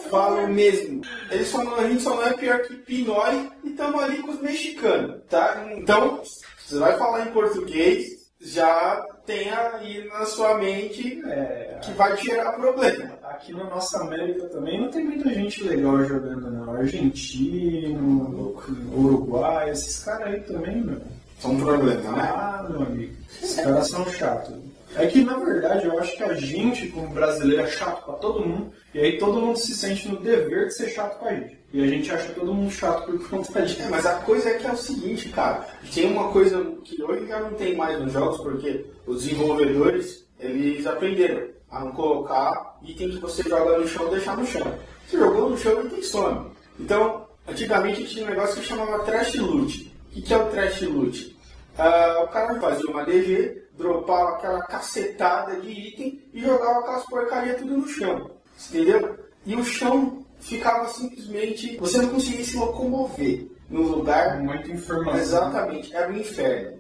Falo 0.09 0.47
mesmo. 0.47 1.03
Ele 1.33 1.45
só 1.45 1.65
não, 1.65 1.75
a 1.75 1.89
gente 1.89 2.03
só 2.03 2.15
não 2.15 2.25
é 2.25 2.33
pior 2.35 2.61
que 2.61 2.77
Pinói 2.77 3.51
e 3.65 3.71
estamos 3.71 4.01
ali 4.01 4.19
com 4.19 4.31
os 4.31 4.41
mexicanos, 4.41 5.21
tá? 5.29 5.67
Então, 5.77 6.23
você 6.67 6.79
vai 6.79 6.97
falar 6.97 7.27
em 7.27 7.33
português, 7.33 8.25
já 8.41 9.07
tenha 9.27 9.77
aí 9.77 10.07
na 10.09 10.27
sua 10.27 10.59
mente 10.59 11.23
é, 11.27 11.79
que 11.83 11.93
vai 11.93 12.17
gerar 12.17 12.53
problema. 12.53 13.19
aqui 13.23 13.53
na 13.53 13.65
nossa 13.65 13.99
América 14.01 14.47
também 14.49 14.81
não 14.81 14.91
tem 14.91 15.05
muita 15.05 15.33
gente 15.33 15.63
legal 15.65 16.05
jogando, 16.05 16.51
não. 16.51 16.75
Argentino, 16.75 18.57
Uruguai, 18.95 19.71
esses 19.71 20.05
caras 20.05 20.35
aí 20.35 20.41
também, 20.41 20.83
meu. 20.83 21.01
São 21.39 21.53
um 21.53 21.61
problema, 21.61 22.13
né? 22.13 22.33
Ah, 22.35 22.67
meu 22.69 22.83
amigo. 22.83 23.15
Esses 23.43 23.57
caras 23.57 23.89
são 23.89 24.07
chatos. 24.07 24.55
É 24.97 25.07
que, 25.07 25.25
na 25.25 25.37
verdade, 25.39 25.87
eu 25.87 25.99
acho 25.99 26.17
que 26.17 26.23
a 26.23 26.35
gente, 26.35 26.89
como 26.89 27.09
brasileiro, 27.09 27.63
é 27.63 27.67
chato 27.67 28.05
pra 28.05 28.15
todo 28.15 28.47
mundo. 28.47 28.73
E 28.95 29.01
aí 29.01 29.19
todo 29.19 29.41
mundo 29.41 29.59
se 29.59 29.75
sente 29.75 30.09
no 30.09 30.19
dever 30.19 30.69
de 30.69 30.75
ser 30.75 30.89
chato 30.91 31.19
com 31.19 31.27
a 31.27 31.35
gente. 31.35 31.59
E 31.73 31.83
a 31.83 31.87
gente 31.87 32.11
acha 32.13 32.33
todo 32.33 32.55
mundo 32.55 32.71
chato 32.71 33.07
por 33.07 33.19
conta 33.29 33.63
disso. 33.63 33.83
É, 33.83 33.89
mas 33.89 34.07
a 34.07 34.15
coisa 34.21 34.51
é 34.51 34.55
que 34.55 34.67
é 34.67 34.73
o 34.73 34.77
seguinte, 34.77 35.29
cara. 35.31 35.67
Tem 35.93 36.07
uma 36.07 36.31
coisa 36.31 36.65
que 36.85 37.03
hoje 37.03 37.27
já 37.27 37.41
não 37.41 37.55
tem 37.55 37.75
mais 37.75 38.01
nos 38.01 38.13
jogos, 38.13 38.41
porque 38.41 38.87
os 39.07 39.25
desenvolvedores, 39.25 40.25
eles 40.39 40.87
aprenderam 40.87 41.49
a 41.71 41.81
não 41.81 41.93
colocar 41.93 42.79
item 42.85 43.11
que 43.11 43.19
você 43.19 43.43
joga 43.43 43.79
no 43.79 43.89
chão 43.89 44.09
deixar 44.09 44.37
no 44.37 44.47
chão. 44.47 44.79
Você 45.09 45.19
jogou 45.19 45.51
no 45.51 45.59
chão, 45.59 45.85
item 45.85 46.03
some. 46.03 46.51
Então, 46.79 47.27
antigamente 47.49 48.05
tinha 48.05 48.27
um 48.27 48.31
negócio 48.31 48.61
que 48.61 48.67
chamava 48.67 49.01
trash 49.01 49.35
loot. 49.35 49.93
O 50.17 50.23
que, 50.23 50.33
é 50.33 50.37
o 50.37 50.47
trash 50.51 50.83
loot? 50.83 51.37
Ah, 51.77 52.23
o 52.25 52.29
cara 52.29 52.61
fazia 52.61 52.89
uma 52.89 53.03
DG, 53.03 53.64
dropava 53.77 54.31
aquela 54.31 54.63
cacetada 54.63 55.61
de 55.61 55.71
item 55.71 56.23
e 56.33 56.41
jogava 56.41 56.81
aquelas 56.81 57.07
porcarias 57.07 57.59
tudo 57.59 57.79
no 57.79 57.89
chão. 57.89 58.31
Entendeu? 58.69 59.19
E 59.45 59.57
o 59.57 59.65
chão 59.65 60.25
ficava 60.39 60.89
simplesmente. 60.89 61.77
Você 61.79 61.99
não 61.99 62.11
conseguia 62.11 62.45
se 62.45 62.57
locomover 62.57 63.49
no 63.69 63.83
lugar. 63.83 64.41
Muita 64.41 64.71
informação. 64.71 65.21
Exatamente, 65.21 65.95
era 65.95 66.11
um 66.11 66.17
inferno. 66.17 66.79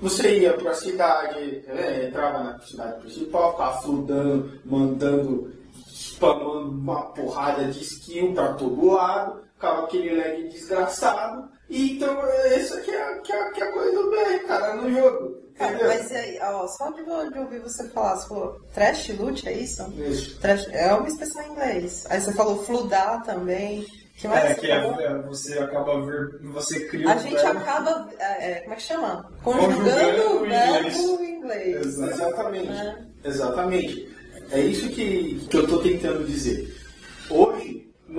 Você 0.00 0.40
ia 0.40 0.52
para 0.54 0.72
a 0.72 0.74
cidade, 0.74 1.62
né, 1.66 2.08
entrava 2.08 2.42
na 2.42 2.58
cidade 2.60 3.00
principal, 3.00 3.52
ficava 3.52 3.80
fludando, 3.80 4.60
mandando, 4.64 5.52
spamando 5.86 6.70
uma 6.70 7.02
porrada 7.12 7.64
de 7.66 7.80
skill 7.80 8.34
para 8.34 8.54
todo 8.54 8.90
lado, 8.90 9.42
ficava 9.54 9.84
aquele 9.84 10.14
lag 10.16 10.48
desgraçado. 10.48 11.48
Então, 11.70 12.20
essa 12.26 12.80
que 12.80 12.90
é, 12.90 13.14
que 13.20 13.32
é, 13.32 13.50
que 13.50 13.62
é 13.62 13.68
a 13.68 13.72
coisa 13.72 13.92
do 13.92 14.10
bem, 14.10 14.38
cara, 14.46 14.74
no 14.76 14.92
jogo. 14.92 15.42
Cara, 15.56 15.72
Entendeu? 15.72 15.88
mas 15.88 16.10
e 16.10 16.16
aí, 16.16 16.38
ó, 16.42 16.66
só 16.66 16.90
de, 16.90 17.04
de 17.04 17.38
ouvir 17.38 17.60
você 17.60 17.88
falar, 17.90 18.16
você 18.16 18.28
falou 18.28 18.60
trash 18.74 19.08
loot, 19.18 19.48
é 19.48 19.52
isso? 19.52 19.82
Isso. 19.96 20.38
Trash, 20.40 20.66
é 20.72 20.92
uma 20.92 21.06
expressão 21.08 21.42
em 21.42 21.50
inglês. 21.52 22.04
Aí 22.10 22.20
você 22.20 22.32
falou 22.32 22.62
fludar 22.64 23.22
também. 23.24 23.86
Que 24.16 24.28
mais 24.28 24.44
É, 24.50 24.54
que 24.54 24.70
é, 24.70 24.76
é, 24.76 25.22
você 25.22 25.58
acaba 25.58 26.00
ver, 26.06 26.38
você 26.52 26.86
cria 26.86 27.10
A 27.10 27.16
um 27.16 27.18
gente 27.18 27.34
verbo- 27.34 27.58
acaba, 27.58 28.08
é, 28.18 28.50
é, 28.52 28.60
como 28.60 28.72
é 28.72 28.76
que 28.76 28.82
chama? 28.82 29.28
Conjugando 29.42 30.36
o 30.36 30.40
verbo 30.46 31.22
em 31.24 31.34
inglês. 31.36 31.98
Exatamente. 31.98 32.68
É. 32.72 32.96
Exatamente. 33.24 34.14
É 34.52 34.60
isso 34.60 34.88
que, 34.90 35.40
que 35.50 35.56
eu 35.56 35.64
estou 35.64 35.82
tentando 35.82 36.24
dizer. 36.24 36.73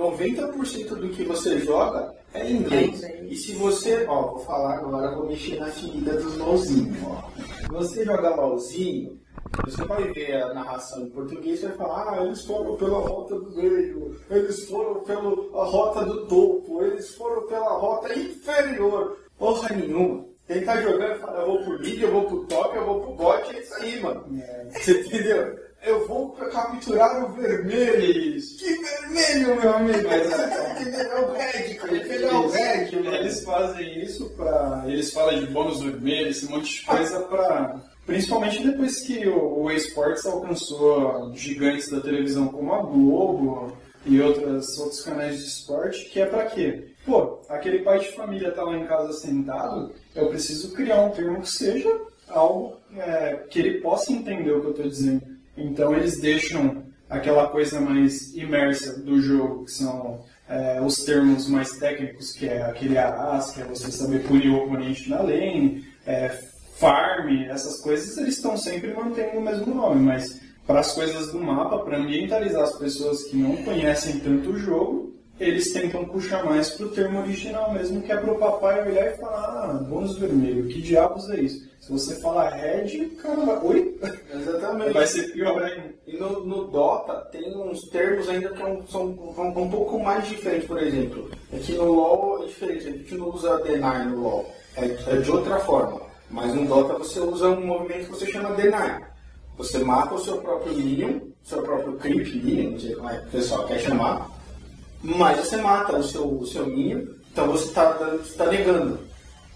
Hoje, 0.06 0.36
90% 0.36 0.94
do 0.94 1.08
que 1.08 1.24
você 1.24 1.58
joga 1.58 2.14
é 2.32 2.48
em 2.48 2.58
inglês. 2.58 3.02
É 3.02 3.16
inglês. 3.16 3.32
E 3.32 3.36
se 3.36 3.52
você, 3.54 4.04
ó, 4.08 4.32
vou 4.32 4.38
falar 4.40 4.76
agora, 4.76 5.14
vou 5.16 5.26
mexer 5.26 5.58
na 5.58 5.66
ferida 5.66 6.12
dos 6.12 6.36
LOLzinhos, 6.36 6.98
ó. 7.04 7.30
Se 7.36 7.68
você 7.68 8.04
joga 8.04 8.34
LOLzinho, 8.34 9.20
você 9.64 9.84
vai 9.84 10.12
ver 10.12 10.42
a 10.42 10.54
narração 10.54 11.02
em 11.02 11.10
português 11.10 11.62
e 11.62 11.66
vai 11.66 11.76
falar, 11.76 12.12
ah, 12.12 12.24
eles 12.24 12.44
foram 12.44 12.76
pela 12.76 12.98
rota 12.98 13.38
do 13.38 13.56
meio, 13.56 14.16
eles 14.30 14.68
foram 14.68 15.00
pela 15.00 15.64
rota 15.64 16.04
do 16.04 16.26
topo, 16.26 16.82
eles 16.84 17.14
foram 17.14 17.46
pela 17.46 17.78
rota 17.78 18.16
inferior. 18.18 19.18
Porra 19.38 19.74
nenhuma. 19.74 20.24
Quem 20.46 20.64
tá 20.64 20.80
jogando 20.80 21.18
fala, 21.20 21.40
eu 21.40 21.46
vou 21.46 21.64
pro 21.64 21.80
mid, 21.80 22.00
eu 22.00 22.12
vou 22.12 22.24
pro 22.24 22.46
top, 22.46 22.76
eu 22.76 22.84
vou 22.84 23.00
pro 23.00 23.14
bot, 23.14 23.56
é 23.56 23.60
isso 23.60 23.74
aí, 23.74 24.00
mano. 24.00 24.24
Você 24.70 25.00
entendeu? 25.00 25.65
Eu 25.84 26.06
vou 26.06 26.30
capturar 26.30 27.24
o 27.24 27.32
vermelho. 27.34 28.40
Que 28.58 28.76
vermelho, 28.76 29.60
meu 29.60 29.74
amigo? 29.74 30.08
É 30.08 31.20
o 31.20 31.32
red, 31.32 31.74
cara. 31.74 31.96
Ele 31.96 32.24
é 32.24 32.32
o 32.32 32.48
red, 32.48 32.96
mano. 32.96 33.16
Eles 33.16 33.44
fazem 33.44 34.02
isso 34.02 34.28
pra. 34.30 34.84
Eles 34.86 35.12
falam 35.12 35.38
de 35.38 35.46
bônus 35.46 35.82
vermelho, 35.82 36.28
esse 36.28 36.46
monte 36.46 36.80
de 36.80 36.86
coisa 36.86 37.20
pra. 37.20 37.80
Principalmente 38.04 38.64
depois 38.64 39.00
que 39.00 39.26
o, 39.28 39.62
o 39.62 39.70
esportes 39.70 40.24
alcançou 40.26 41.32
gigantes 41.34 41.90
da 41.90 42.00
televisão 42.00 42.48
como 42.48 42.72
a 42.72 42.82
Globo 42.82 43.76
e 44.04 44.20
outras, 44.20 44.78
outros 44.78 45.02
canais 45.02 45.38
de 45.38 45.46
esporte, 45.46 46.04
que 46.06 46.20
é 46.20 46.26
pra 46.26 46.46
quê? 46.46 46.94
Pô, 47.04 47.40
aquele 47.48 47.80
pai 47.80 47.98
de 47.98 48.12
família 48.12 48.52
tá 48.52 48.62
lá 48.62 48.76
em 48.76 48.86
casa 48.86 49.12
sentado, 49.12 49.92
eu 50.14 50.28
preciso 50.28 50.72
criar 50.72 51.02
um 51.02 51.10
termo 51.10 51.40
que 51.40 51.50
seja 51.50 52.00
algo 52.28 52.76
é, 52.96 53.44
que 53.50 53.58
ele 53.58 53.80
possa 53.80 54.12
entender 54.12 54.52
o 54.52 54.60
que 54.60 54.66
eu 54.68 54.74
tô 54.74 54.82
dizendo. 54.82 55.35
Então 55.56 55.94
eles 55.94 56.20
deixam 56.20 56.84
aquela 57.08 57.48
coisa 57.48 57.80
mais 57.80 58.34
imersa 58.34 59.00
do 59.00 59.20
jogo, 59.20 59.64
que 59.64 59.72
são 59.72 60.24
é, 60.48 60.80
os 60.80 60.96
termos 61.04 61.48
mais 61.48 61.72
técnicos, 61.78 62.32
que 62.32 62.46
é 62.48 62.62
aquele 62.62 62.98
arás, 62.98 63.50
que 63.52 63.62
é 63.62 63.64
você 63.64 63.90
saber 63.90 64.24
punir 64.24 64.50
o 64.50 64.64
oponente 64.64 65.08
na 65.08 65.20
lane, 65.22 65.84
é, 66.06 66.28
farm, 66.76 67.28
essas 67.48 67.80
coisas, 67.80 68.16
eles 68.18 68.36
estão 68.36 68.56
sempre 68.56 68.92
mantendo 68.92 69.38
o 69.38 69.42
mesmo 69.42 69.74
nome, 69.74 70.02
mas 70.02 70.40
para 70.66 70.80
as 70.80 70.92
coisas 70.92 71.30
do 71.32 71.40
mapa, 71.40 71.78
para 71.78 71.98
ambientalizar 71.98 72.64
as 72.64 72.76
pessoas 72.76 73.24
que 73.24 73.36
não 73.36 73.56
conhecem 73.56 74.18
tanto 74.18 74.50
o 74.50 74.58
jogo, 74.58 75.05
eles 75.38 75.72
tentam 75.72 76.04
puxar 76.06 76.44
mais 76.44 76.70
pro 76.70 76.88
termo 76.90 77.20
original 77.20 77.72
mesmo, 77.72 78.02
que 78.02 78.10
é 78.12 78.16
pro 78.16 78.36
papai 78.36 78.88
olhar 78.88 79.06
e 79.12 79.16
falar, 79.16 79.70
ah, 79.70 79.72
bônus 79.88 80.18
vermelho, 80.18 80.66
que 80.68 80.80
diabos 80.80 81.28
é 81.30 81.40
isso? 81.40 81.66
Se 81.80 81.92
você 81.92 82.16
falar 82.16 82.48
red, 82.50 83.06
cara, 83.22 83.36
vai... 83.36 83.58
oi? 83.62 84.00
Exatamente. 84.34 84.92
Vai 84.92 85.06
ser 85.06 85.32
pior 85.32 85.62
ainda. 85.62 85.94
E 86.06 86.16
no, 86.16 86.44
no 86.44 86.64
Dota 86.64 87.14
tem 87.30 87.56
uns 87.56 87.82
termos 87.90 88.28
ainda 88.28 88.48
que 88.48 88.60
é 88.62 88.66
um- 88.66 88.84
são 88.88 89.06
um, 89.06 89.58
um 89.62 89.70
pouco 89.70 89.98
mais 90.02 90.26
diferentes, 90.26 90.66
por 90.66 90.82
exemplo. 90.82 91.30
É 91.52 91.58
que 91.58 91.74
no 91.74 91.92
LoL 91.92 92.42
é 92.42 92.46
diferente, 92.46 92.88
a 92.88 92.90
gente 92.90 93.14
não 93.14 93.28
usa 93.28 93.60
deny 93.62 94.04
no 94.06 94.20
LoL, 94.20 94.50
é, 94.76 94.84
é 94.86 95.16
de 95.18 95.30
outra 95.30 95.58
forma. 95.60 96.00
Mas 96.28 96.52
no 96.54 96.66
Dota 96.66 96.94
você 96.94 97.20
usa 97.20 97.50
um 97.50 97.64
movimento 97.64 98.06
que 98.06 98.10
você 98.10 98.26
chama 98.26 98.50
deny. 98.54 99.04
Você 99.56 99.78
mata 99.78 100.14
o 100.14 100.18
seu 100.18 100.38
próprio 100.38 100.74
minion, 100.74 101.20
seu 101.44 101.62
próprio 101.62 101.92
creep 101.98 102.34
minion, 102.42 102.72
não 102.72 102.80
sei 102.80 102.94
como 102.96 103.10
é 103.10 103.16
que 103.18 103.26
o 103.26 103.30
pessoal 103.30 103.64
quer 103.66 103.78
chamar, 103.78 104.28
mas 105.02 105.38
você 105.38 105.56
mata 105.56 105.96
o 105.96 106.02
seu, 106.02 106.26
o 106.26 106.46
seu 106.46 106.66
minion, 106.66 107.02
então 107.32 107.46
você 107.48 107.66
está 107.66 107.92
tá 108.36 108.46
negando 108.46 108.98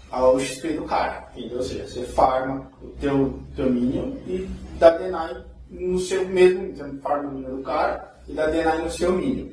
ao 0.09 0.39
XP 0.39 0.73
do 0.73 0.83
cara, 0.83 1.29
entendeu? 1.35 1.57
Ou 1.57 1.63
seja, 1.63 1.87
você 1.87 2.03
farma 2.03 2.69
o 2.81 2.87
teu, 2.99 3.39
teu 3.55 3.69
minion 3.69 4.13
e 4.27 4.47
dá 4.77 4.89
deny 4.91 5.43
no 5.69 5.99
seu 5.99 6.27
mesmo, 6.27 6.65
então 6.65 6.93
farma 7.01 7.29
o 7.29 7.33
minion 7.33 7.57
do 7.57 7.63
cara 7.63 8.13
e 8.27 8.33
dá 8.33 8.47
deny 8.47 8.83
no 8.83 8.91
seu 8.91 9.11
minion. 9.13 9.47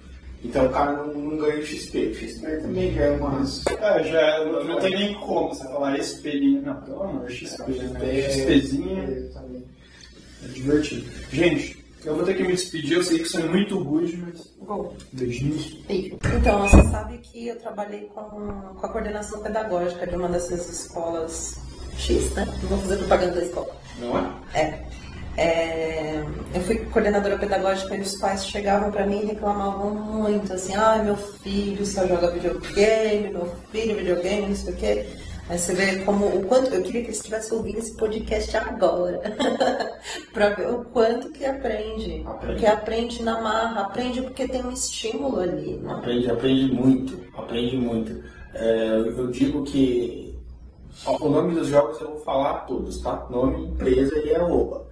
Então 0.45 0.67
o 0.67 0.71
cara 0.71 0.93
não, 0.93 1.07
não 1.15 1.37
ganha 1.37 1.59
o 1.59 1.67
XP. 1.67 2.07
O 2.07 2.15
XP 2.15 2.47
também 2.59 2.95
já 2.95 3.05
é 3.05 3.11
umas... 3.11 3.67
É, 3.67 4.03
já 4.05 4.45
não, 4.45 4.65
não 4.65 4.79
tem 4.79 4.91
nem 4.91 5.15
como 5.15 5.49
você 5.49 5.65
falar 5.65 5.99
espelhinho, 5.99 6.63
não, 6.63 6.81
pelo 6.83 7.03
amor, 7.03 7.31
XP, 7.31 7.73
né? 7.73 8.23
XPzinho 8.23 9.29
é 10.45 10.49
divertido. 10.49 11.11
Gente, 11.33 11.78
eu 12.05 12.15
vou 12.15 12.25
ter 12.25 12.35
que 12.35 12.43
me 12.43 12.49
despedir, 12.53 12.97
eu 12.97 13.03
sei 13.03 13.19
que 13.19 13.25
isso 13.25 13.39
é 13.39 13.45
muito 13.45 13.79
rude, 13.79 14.17
mas 14.17 14.49
Bom, 14.61 14.95
beijinhos. 15.13 15.79
Então, 15.89 16.69
você 16.69 16.83
sabe 16.91 17.19
que 17.19 17.49
eu 17.49 17.57
trabalhei 17.57 18.09
com, 18.15 18.23
com 18.31 18.87
a 18.87 18.89
coordenação 18.89 19.43
pedagógica 19.43 20.07
de 20.07 20.15
uma 20.15 20.29
dessas 20.29 20.69
escolas 20.69 21.59
X, 21.97 22.33
né? 22.35 22.45
Não 22.63 22.69
vou 22.69 22.79
fazer 22.79 22.99
propaganda 22.99 23.33
da 23.33 23.43
escola. 23.43 23.77
Não 23.99 24.19
é? 24.19 24.61
É. 24.61 24.89
É, 25.41 26.25
eu 26.53 26.61
fui 26.63 26.77
coordenadora 26.87 27.39
pedagógica 27.39 27.97
e 27.97 28.01
os 28.01 28.17
pais 28.17 28.45
chegavam 28.45 28.91
para 28.91 29.07
mim 29.07 29.23
e 29.23 29.27
reclamavam 29.27 29.95
muito, 29.95 30.53
assim, 30.53 30.75
ai 30.75 31.05
meu 31.05 31.17
filho 31.17 31.87
só 31.87 32.05
joga 32.09 32.33
videogame, 32.33 33.31
meu 33.31 33.55
filho 33.71 33.97
videogame, 33.97 34.49
não 34.49 34.57
sei 34.57 34.73
o 34.73 34.77
quê. 34.77 35.07
Aí 35.49 35.59
você 35.59 35.75
vê 35.75 36.05
como 36.05 36.27
o 36.27 36.45
quanto. 36.47 36.75
Eu 36.75 36.83
queria 36.83 37.01
que 37.01 37.07
eles 37.07 37.17
estivessem 37.17 37.57
ouvindo 37.57 37.79
esse 37.79 37.95
podcast 37.95 38.55
agora. 38.57 39.21
para 40.33 40.51
ver 40.51 40.69
o 40.69 40.85
quanto 40.85 41.31
que 41.31 41.45
aprende. 41.45 42.23
Aprende. 42.27 42.47
Porque 42.47 42.67
aprende 42.67 43.23
na 43.23 43.41
marra, 43.41 43.81
aprende 43.83 44.21
porque 44.21 44.47
tem 44.47 44.63
um 44.63 44.71
estímulo 44.71 45.41
ali. 45.41 45.77
Né? 45.79 45.91
Aprende, 45.91 46.31
aprende 46.31 46.73
muito, 46.73 47.19
aprende 47.35 47.77
muito. 47.79 48.23
É, 48.55 48.99
eu 48.99 49.31
digo 49.31 49.65
que 49.65 50.39
ó, 51.07 51.17
o 51.25 51.31
nome 51.31 51.55
dos 51.55 51.69
jogos 51.69 51.99
eu 52.01 52.09
vou 52.09 52.19
falar 52.19 52.67
todos, 52.67 53.01
tá? 53.01 53.27
Nome, 53.31 53.69
empresa 53.69 54.19
e 54.19 54.35
arroba. 54.35 54.87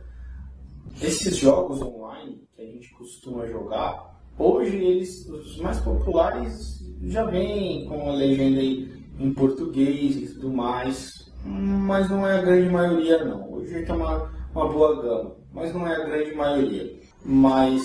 Esses 1.03 1.37
jogos 1.37 1.83
online 1.83 2.49
que 2.55 2.63
a 2.63 2.65
gente 2.65 2.91
costuma 2.95 3.47
jogar, 3.47 4.19
hoje 4.39 4.77
eles, 4.77 5.29
os 5.29 5.59
mais 5.59 5.79
populares 5.81 6.83
já 7.03 7.25
vêm 7.25 7.87
com 7.87 8.09
a 8.09 8.15
legenda 8.15 8.61
aí 8.61 9.06
em 9.19 9.33
português 9.33 10.17
e 10.17 10.27
tudo 10.35 10.51
mais, 10.51 11.31
mas 11.45 12.11
não 12.11 12.27
é 12.27 12.39
a 12.39 12.43
grande 12.43 12.69
maioria 12.69 13.25
não. 13.25 13.53
Hoje 13.53 13.83
tem 13.85 13.95
uma, 13.95 14.31
uma 14.55 14.69
boa 14.69 15.03
gama, 15.03 15.37
mas 15.53 15.73
não 15.73 15.87
é 15.87 15.95
a 15.95 16.05
grande 16.05 16.35
maioria. 16.35 16.99
Mas 17.25 17.83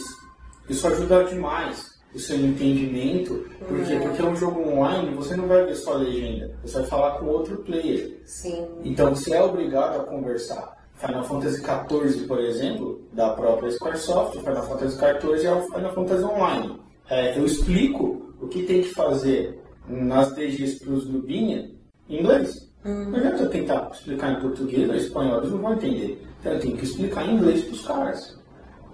isso 0.70 0.88
ajuda 0.88 1.24
demais 1.26 1.92
o 2.14 2.20
seu 2.20 2.38
entendimento, 2.38 3.46
porque, 3.68 3.96
porque 3.96 4.22
é 4.22 4.26
um 4.26 4.36
jogo 4.36 4.68
online, 4.70 5.16
você 5.16 5.36
não 5.36 5.48
vai 5.48 5.66
ver 5.66 5.76
só 5.76 5.94
a 5.94 5.98
legenda, 5.98 6.54
você 6.62 6.80
vai 6.80 6.88
falar 6.88 7.12
com 7.20 7.26
outro 7.26 7.58
player. 7.58 8.22
Sim. 8.26 8.67
Então 8.84 9.15
você 9.15 9.34
é 9.34 9.41
obrigado 9.41 10.02
a 10.02 10.04
conversar. 10.04 10.82
Final 10.96 11.24
Fantasy 11.24 11.62
XIV, 11.62 12.28
por 12.28 12.39
exemplo, 12.39 13.02
da 13.13 13.32
própria 13.32 13.72
Squaresoft, 13.72 14.38
Final 14.38 14.63
Fantasy 14.63 14.98
XIV 14.98 15.46
é 15.46 15.54
o 15.54 15.62
Final 15.62 15.94
Fantasy 15.94 16.24
Online. 16.24 16.80
É, 17.10 17.38
eu 17.38 17.46
explico 17.46 18.36
o 18.39 18.48
que 18.48 18.63
tem 18.63 18.82
que 18.82 18.94
fazer 18.94 19.61
nas 19.88 20.34
DGs 20.36 20.80
para 20.80 20.94
os 20.94 21.06
Lubinha 21.06 21.70
em 22.10 22.20
inglês. 22.20 22.70
Não 22.84 23.15
adianta 23.15 23.44
eu 23.44 23.50
tentar 23.50 23.89
explicar 23.94 24.32
em 24.32 24.41
português 24.41 24.89
ou 24.89 24.96
espanhol, 24.96 25.38
eles 25.39 25.52
não 25.52 25.60
vão 25.60 25.74
entender. 25.74 26.26
Então 26.39 26.54
eu 26.54 26.60
tenho 26.60 26.78
que 26.78 26.86
explicar 26.86 27.26
em 27.28 27.36
inglês 27.36 27.63
para 27.63 27.74
os 27.74 27.86
caras. 27.86 28.39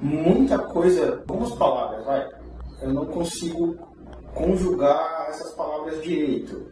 Muita 0.02 0.60
coisa, 0.60 1.24
algumas 1.28 1.54
palavras, 1.54 2.06
vai, 2.06 2.28
eu 2.82 2.94
não 2.94 3.06
consigo 3.06 3.76
conjugar 4.34 5.28
essas 5.30 5.52
palavras 5.54 6.04
direito. 6.04 6.68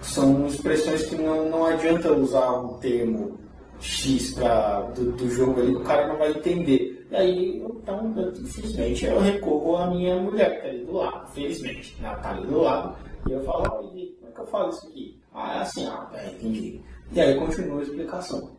São 0.00 0.46
expressões 0.46 1.04
que 1.06 1.16
não, 1.16 1.48
não 1.48 1.66
adianta 1.66 2.12
usar 2.12 2.52
um 2.52 2.78
termo 2.78 3.38
X 3.78 4.32
pra, 4.34 4.80
do, 4.94 5.12
do 5.12 5.30
jogo 5.30 5.60
ali, 5.60 5.74
o 5.74 5.80
cara 5.80 6.08
não 6.08 6.16
vai 6.16 6.30
entender. 6.30 7.06
E 7.10 7.16
aí, 7.16 7.62
então, 7.64 8.12
eu, 8.16 8.32
infelizmente, 8.32 9.06
eu 9.06 9.20
recorro 9.20 9.76
à 9.76 9.86
minha 9.88 10.16
mulher 10.16 10.56
que 10.56 10.62
tá 10.62 10.68
ali 10.68 10.84
do 10.84 10.92
lado, 10.94 11.32
felizmente. 11.32 11.96
Ela 12.02 12.16
tá 12.16 12.30
ali 12.30 12.46
do 12.46 12.60
lado, 12.60 12.96
e 13.28 13.32
eu 13.32 13.42
falo, 13.44 13.64
"Ó, 13.70 13.82
e 13.94 14.16
como 14.18 14.30
é 14.30 14.34
que 14.34 14.40
eu 14.40 14.46
falo 14.46 14.70
isso 14.70 14.86
aqui? 14.86 15.18
Ah, 15.34 15.58
é 15.58 15.60
assim, 15.60 15.86
ah, 15.86 16.08
tá, 16.12 16.24
entendi. 16.26 16.80
E 17.12 17.20
aí 17.20 17.34
continua 17.38 17.80
a 17.80 17.82
explicação. 17.82 18.50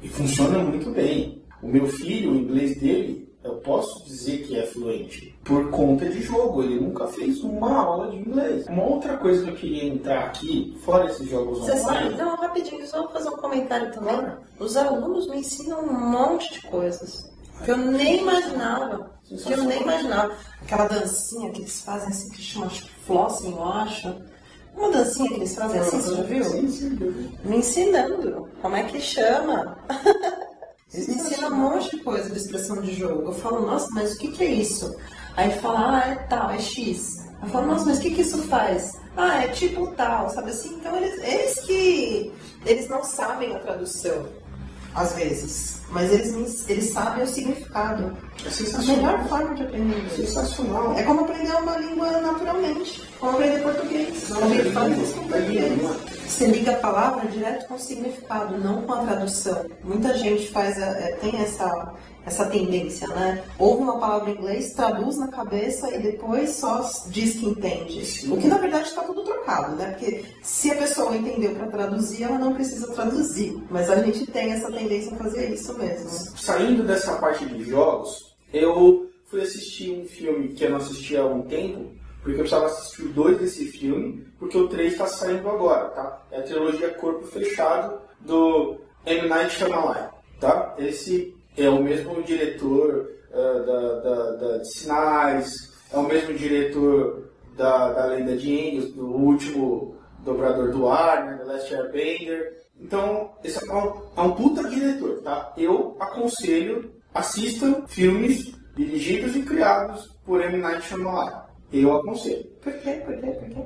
E 0.00 0.08
funciona 0.08 0.58
muito 0.58 0.90
bem. 0.90 1.42
O 1.62 1.68
meu 1.68 1.86
filho, 1.86 2.32
o 2.32 2.36
inglês 2.36 2.78
dele, 2.80 3.32
eu 3.44 3.54
posso 3.56 4.04
dizer 4.04 4.46
que 4.46 4.56
é 4.58 4.62
fluente 4.66 5.34
por 5.44 5.70
conta 5.70 6.08
de 6.08 6.20
jogo. 6.22 6.62
Ele 6.62 6.80
nunca 6.80 7.06
fez 7.08 7.42
uma 7.42 7.76
aula 7.76 8.10
de 8.10 8.16
inglês. 8.18 8.66
Uma 8.66 8.84
outra 8.84 9.16
coisa 9.16 9.44
que 9.44 9.50
eu 9.50 9.54
queria 9.54 9.84
entrar 9.84 10.24
aqui, 10.26 10.76
fora 10.84 11.06
esses 11.06 11.28
jogos 11.28 11.58
Você 11.60 11.76
sabe, 11.78 12.14
não, 12.16 12.36
rapidinho, 12.36 12.86
só 12.86 13.02
vou 13.02 13.10
fazer 13.10 13.28
um 13.30 13.36
comentário 13.36 13.92
também. 13.92 14.16
Os 14.58 14.76
alunos 14.76 15.28
me 15.28 15.38
ensinam 15.38 15.84
um 15.84 16.10
monte 16.10 16.52
de 16.52 16.62
coisas 16.62 17.31
que 17.64 17.70
eu 17.70 17.76
nem 17.76 18.20
imaginava. 18.20 19.10
Que 19.24 19.52
eu 19.52 19.64
nem 19.64 19.82
imaginava. 19.82 20.36
Aquela 20.62 20.86
dancinha 20.86 21.50
que 21.50 21.60
eles 21.60 21.82
fazem 21.82 22.08
assim, 22.08 22.30
que 22.30 22.42
chama 22.42 22.68
que 22.68 22.88
flossing, 23.06 23.52
eu 23.52 23.64
acho. 23.64 24.22
Uma 24.76 24.90
dancinha 24.90 25.28
que 25.28 25.36
eles 25.36 25.54
fazem 25.54 25.80
assim, 25.80 26.00
você 26.00 26.14
já 26.16 26.22
viu? 26.22 26.44
Sim, 26.44 26.68
sim. 26.68 27.38
Me 27.44 27.56
ensinando. 27.58 28.48
Como 28.60 28.76
é 28.76 28.82
que 28.84 29.00
chama? 29.00 29.78
Eles 30.92 31.08
me 31.08 31.14
ensinam 31.14 31.50
um 31.50 31.54
monte 31.54 31.96
de 31.96 32.02
coisa 32.02 32.28
de 32.28 32.36
expressão 32.36 32.82
de 32.82 32.92
jogo. 32.92 33.28
Eu 33.28 33.32
falo, 33.32 33.64
nossa, 33.64 33.88
mas 33.92 34.12
o 34.12 34.18
que, 34.18 34.30
que 34.30 34.44
é 34.44 34.50
isso? 34.50 34.94
Aí 35.36 35.50
fala, 35.50 36.02
ah, 36.02 36.08
é 36.10 36.14
tal, 36.26 36.50
é 36.50 36.58
X. 36.58 37.26
Eu 37.42 37.48
falo, 37.48 37.66
nossa, 37.66 37.86
mas 37.86 37.98
o 37.98 38.02
que, 38.02 38.10
que 38.10 38.20
isso 38.20 38.38
faz? 38.42 39.00
Ah, 39.16 39.42
é 39.42 39.48
tipo 39.48 39.86
tal, 39.92 40.28
sabe 40.28 40.50
assim? 40.50 40.74
Então 40.74 40.94
eles, 40.96 41.22
eles 41.22 41.60
que. 41.60 42.32
Eles 42.66 42.88
não 42.88 43.02
sabem 43.02 43.56
a 43.56 43.58
tradução, 43.58 44.28
às 44.94 45.12
vezes. 45.14 45.80
Mas 45.90 46.10
eles, 46.10 46.68
eles 46.70 46.90
sabem 46.90 47.22
o 47.22 47.26
significado. 47.26 48.16
É 48.44 48.48
A 48.48 48.50
sensacional. 48.50 48.96
melhor 48.96 49.28
forma 49.28 49.54
de 49.54 49.62
aprender 49.62 49.98
inglês. 49.98 50.12
Sensacional. 50.16 50.94
É 50.96 51.02
como 51.02 51.20
aprender 51.20 51.52
uma 51.54 51.76
língua 51.76 52.10
naturalmente. 52.20 53.02
Como 53.20 53.32
aprender 53.32 53.62
português. 53.62 54.16
Isso 54.16 54.34
com 54.34 55.28
português. 55.28 55.80
Você 56.26 56.46
liga 56.46 56.72
a 56.72 56.76
palavra 56.76 57.28
direto 57.28 57.68
com 57.68 57.74
o 57.74 57.78
significado, 57.78 58.56
não 58.58 58.82
com 58.82 58.92
a 58.94 59.04
tradução. 59.04 59.66
Muita 59.84 60.16
gente 60.16 60.50
faz, 60.50 60.80
a- 60.82 60.86
é, 60.98 61.12
tem 61.16 61.36
essa, 61.42 61.92
essa 62.24 62.46
tendência, 62.46 63.06
né? 63.08 63.44
Ouve 63.58 63.82
uma 63.82 63.98
palavra 63.98 64.30
em 64.30 64.34
inglês, 64.34 64.72
traduz 64.72 65.16
na 65.18 65.28
cabeça 65.28 65.94
e 65.94 65.98
depois 65.98 66.50
só 66.50 66.88
diz 67.08 67.36
que 67.36 67.46
entende. 67.46 68.30
O 68.30 68.36
que 68.36 68.46
na 68.46 68.58
verdade 68.58 68.88
está 68.88 69.02
tudo 69.02 69.24
trocado, 69.24 69.76
né? 69.76 69.90
Porque 69.90 70.24
se 70.42 70.70
a 70.70 70.76
pessoa 70.76 71.16
entendeu 71.16 71.54
para 71.54 71.66
traduzir, 71.66 72.24
ela 72.24 72.38
não 72.38 72.54
precisa 72.54 72.92
traduzir. 72.92 73.60
Mas 73.70 73.90
a 73.90 74.02
gente 74.02 74.26
tem 74.30 74.52
essa 74.52 74.70
tendência 74.70 75.12
a 75.12 75.16
fazer 75.16 75.52
isso 75.52 75.76
mesmo. 75.76 76.08
Saindo 76.36 76.84
dessa 76.84 77.16
parte 77.16 77.44
de 77.44 77.64
jogos, 77.64 78.36
eu 78.52 79.10
fui 79.26 79.42
assistir 79.42 79.90
um 79.92 80.06
filme 80.06 80.48
que 80.48 80.64
eu 80.64 80.70
não 80.70 80.76
assisti 80.76 81.16
há 81.16 81.22
algum 81.22 81.42
tempo, 81.42 81.90
porque 82.22 82.32
eu 82.32 82.44
precisava 82.44 82.66
assistir 82.66 83.08
2 83.08 83.38
desse 83.38 83.64
filme, 83.66 84.26
porque 84.38 84.56
o 84.56 84.68
3 84.68 84.92
está 84.92 85.06
saindo 85.06 85.48
agora, 85.48 85.88
tá? 85.88 86.22
É 86.30 86.38
a 86.38 86.42
trilogia 86.42 86.90
Corpo 86.90 87.26
Fechado 87.26 88.00
do 88.20 88.76
M. 89.04 89.28
Night 89.28 89.56
Shyamalan, 89.56 90.10
tá? 90.38 90.74
Esse 90.78 91.34
é 91.56 91.68
o 91.68 91.82
mesmo 91.82 92.22
diretor 92.22 93.10
ah, 93.32 93.64
da, 93.66 94.00
da, 94.00 94.30
da 94.32 94.58
de 94.58 94.72
Sinais, 94.72 95.72
é 95.92 95.96
o 95.96 96.02
mesmo 96.02 96.34
diretor 96.34 97.30
da, 97.56 97.92
da 97.92 98.06
Lenda 98.06 98.36
de 98.36 98.50
Aang, 98.50 98.92
do 98.92 99.06
último 99.06 99.96
Dobrador 100.24 100.70
do 100.70 100.88
Ar, 100.88 101.26
né? 101.26 101.36
The 101.38 101.44
Last 101.44 101.74
Airbender. 101.74 102.62
Então, 102.80 103.32
esse 103.44 103.68
é 103.68 103.72
um, 103.72 104.02
é 104.16 104.20
um 104.20 104.32
puta 104.32 104.68
diretor, 104.68 105.20
tá? 105.22 105.52
Eu 105.56 105.96
aconselho, 106.00 106.92
assistam 107.14 107.86
filmes 107.86 108.52
dirigidos 108.76 109.36
e 109.36 109.42
criados 109.42 110.10
por 110.24 110.40
M. 110.40 110.58
Night 110.58 110.82
Shyamalan. 110.82 111.42
Eu 111.72 111.96
aconselho. 111.96 112.44
Por 112.60 112.72
quê? 112.74 113.02
Por 113.04 113.18
quê? 113.18 113.26
Por 113.26 113.48
quê? 113.48 113.64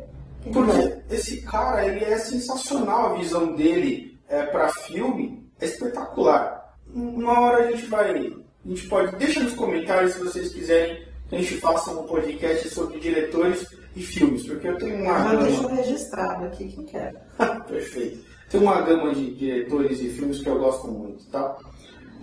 Porque 0.52 1.14
esse 1.14 1.42
cara, 1.42 1.86
ele 1.86 2.04
é 2.04 2.18
sensacional, 2.18 3.14
a 3.14 3.18
visão 3.18 3.54
dele 3.54 4.18
é, 4.28 4.42
para 4.44 4.68
filme 4.68 5.44
é 5.60 5.66
espetacular. 5.66 6.65
Uma 6.96 7.40
hora 7.40 7.68
a 7.68 7.70
gente 7.72 7.86
vai 7.86 8.10
a 8.10 8.68
gente 8.68 8.88
pode. 8.88 9.14
Deixa 9.16 9.40
nos 9.40 9.52
comentários 9.54 10.14
se 10.14 10.18
vocês 10.18 10.52
quiserem 10.52 11.02
que 11.28 11.36
a 11.36 11.38
gente 11.38 11.56
faça 11.58 11.90
um 11.90 12.04
podcast 12.06 12.68
sobre 12.70 12.98
diretores 12.98 13.66
e 13.94 14.00
filmes, 14.02 14.44
porque 14.46 14.66
eu 14.68 14.76
tenho 14.78 15.02
uma. 15.02 15.18
Gama- 15.18 15.42
deixo 15.44 15.66
registrado 15.68 16.44
aqui 16.46 16.68
que 16.68 16.78
eu 16.80 16.84
quero. 16.84 17.18
Perfeito. 17.68 18.24
Tem 18.50 18.60
uma 18.60 18.80
gama 18.80 19.14
de 19.14 19.34
diretores 19.34 20.00
e 20.00 20.08
filmes 20.08 20.40
que 20.40 20.48
eu 20.48 20.58
gosto 20.58 20.88
muito, 20.88 21.24
tá? 21.26 21.56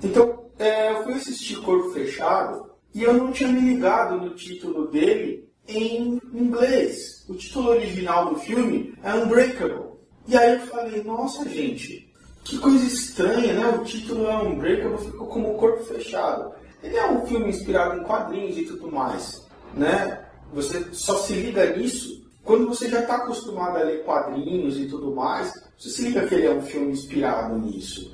Então, 0.04 0.46
é, 0.58 0.92
eu 0.92 1.04
fui 1.04 1.14
assistir 1.14 1.62
Corpo 1.62 1.92
Fechado 1.92 2.72
e 2.96 3.04
eu 3.04 3.14
não 3.14 3.32
tinha 3.32 3.50
me 3.50 3.60
ligado 3.60 4.18
no 4.18 4.32
título 4.32 4.88
dele 4.88 5.50
em 5.68 6.20
inglês. 6.34 7.26
O 7.30 7.36
título 7.36 7.70
original 7.70 8.34
do 8.34 8.40
filme 8.40 8.94
é 9.04 9.14
Unbreakable. 9.14 9.94
E 10.28 10.38
aí 10.38 10.54
eu 10.54 10.60
falei, 10.62 11.04
nossa 11.04 11.48
gente, 11.48 12.12
que 12.44 12.58
coisa 12.58 12.86
estranha, 12.86 13.54
né? 13.54 13.68
O 13.70 13.84
título 13.84 14.28
é 14.28 14.38
Unbreakable, 14.38 15.06
ficou 15.06 15.28
como 15.28 15.56
Corpo 15.56 15.84
Fechado. 15.84 16.52
Ele 16.82 16.98
é 16.98 17.10
um 17.10 17.26
filme 17.26 17.50
inspirado 17.50 18.00
em 18.00 18.04
quadrinhos 18.04 18.58
e 18.58 18.66
tudo 18.66 18.92
mais, 18.92 19.46
né? 19.74 20.26
Você 20.54 20.86
só 20.92 21.18
se 21.18 21.34
liga 21.34 21.76
nisso 21.78 22.24
quando 22.44 22.68
você 22.68 22.90
já 22.90 23.00
está 23.00 23.16
acostumado 23.16 23.78
a 23.78 23.84
ler 23.84 24.04
quadrinhos 24.04 24.78
e 24.78 24.86
tudo 24.86 25.16
mais. 25.16 25.54
Você 25.78 25.90
se 25.90 26.02
liga 26.04 26.28
que 26.28 26.36
ele 26.36 26.48
é 26.48 26.52
um 26.52 26.62
filme 26.62 26.92
inspirado 26.92 27.58
nisso. 27.58 28.14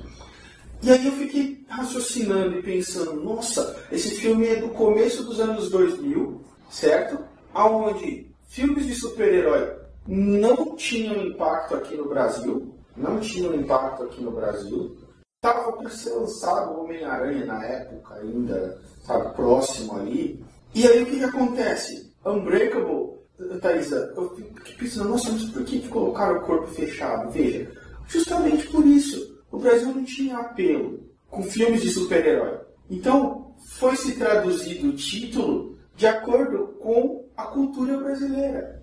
E 0.82 0.90
aí 0.90 1.06
eu 1.06 1.12
fiquei 1.12 1.62
raciocinando 1.68 2.58
e 2.58 2.62
pensando, 2.62 3.14
nossa, 3.14 3.84
esse 3.92 4.12
filme 4.12 4.46
é 4.46 4.56
do 4.56 4.70
começo 4.70 5.24
dos 5.24 5.38
anos 5.38 5.68
2000, 5.68 6.40
certo? 6.70 7.18
Aonde 7.52 8.30
filmes 8.48 8.86
de 8.86 8.94
super-herói 8.94 9.72
não 10.06 10.74
tinham 10.76 11.26
impacto 11.26 11.74
aqui 11.74 11.96
no 11.96 12.08
Brasil, 12.08 12.74
não 12.96 13.20
tinham 13.20 13.54
impacto 13.54 14.04
aqui 14.04 14.22
no 14.22 14.30
Brasil. 14.30 14.96
Tava 15.40 15.72
para 15.72 15.90
ser 15.90 16.10
lançado 16.10 16.72
o 16.72 16.84
Homem-Aranha 16.84 17.46
na 17.46 17.64
época 17.64 18.14
ainda, 18.14 18.78
sabe, 19.04 19.34
próximo 19.34 19.96
ali. 19.96 20.44
E 20.74 20.86
aí 20.86 21.02
o 21.02 21.06
que, 21.06 21.18
que 21.18 21.24
acontece? 21.24 22.12
Unbreakable, 22.24 23.20
Thaisa, 23.60 24.12
eu 24.16 24.36
fiquei 24.36 24.74
pensando, 24.74 25.08
nossa, 25.08 25.32
mas 25.32 25.44
por 25.44 25.64
que, 25.64 25.80
que 25.80 25.88
colocaram 25.88 26.38
o 26.38 26.42
corpo 26.42 26.66
fechado? 26.66 27.30
Veja, 27.30 27.70
justamente 28.06 28.66
por 28.68 28.86
isso. 28.86 29.40
O 29.50 29.58
Brasil 29.58 29.88
não 29.88 30.04
tinha 30.04 30.38
apelo 30.38 31.00
com 31.28 31.42
filmes 31.42 31.82
de 31.82 31.90
super-herói. 31.90 32.60
Então, 32.88 33.54
foi 33.76 33.96
se 33.96 34.16
traduzido 34.16 34.88
o 34.88 34.96
título 34.96 35.78
de 35.96 36.06
acordo 36.06 36.68
com 36.80 37.24
a 37.36 37.44
cultura 37.44 37.96
brasileira. 37.96 38.79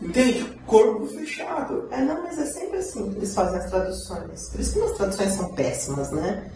Entende? 0.00 0.58
Corpo 0.66 1.06
fechado. 1.06 1.86
É, 1.90 2.00
não, 2.02 2.22
mas 2.22 2.38
é 2.38 2.46
sempre 2.46 2.78
assim 2.78 3.10
que 3.10 3.16
eles 3.18 3.34
fazem 3.34 3.58
as 3.58 3.70
traduções. 3.70 4.48
Por 4.48 4.60
isso 4.60 4.72
que 4.74 4.80
as 4.80 4.92
traduções 4.92 5.32
são 5.32 5.54
péssimas, 5.54 6.10
né? 6.10 6.50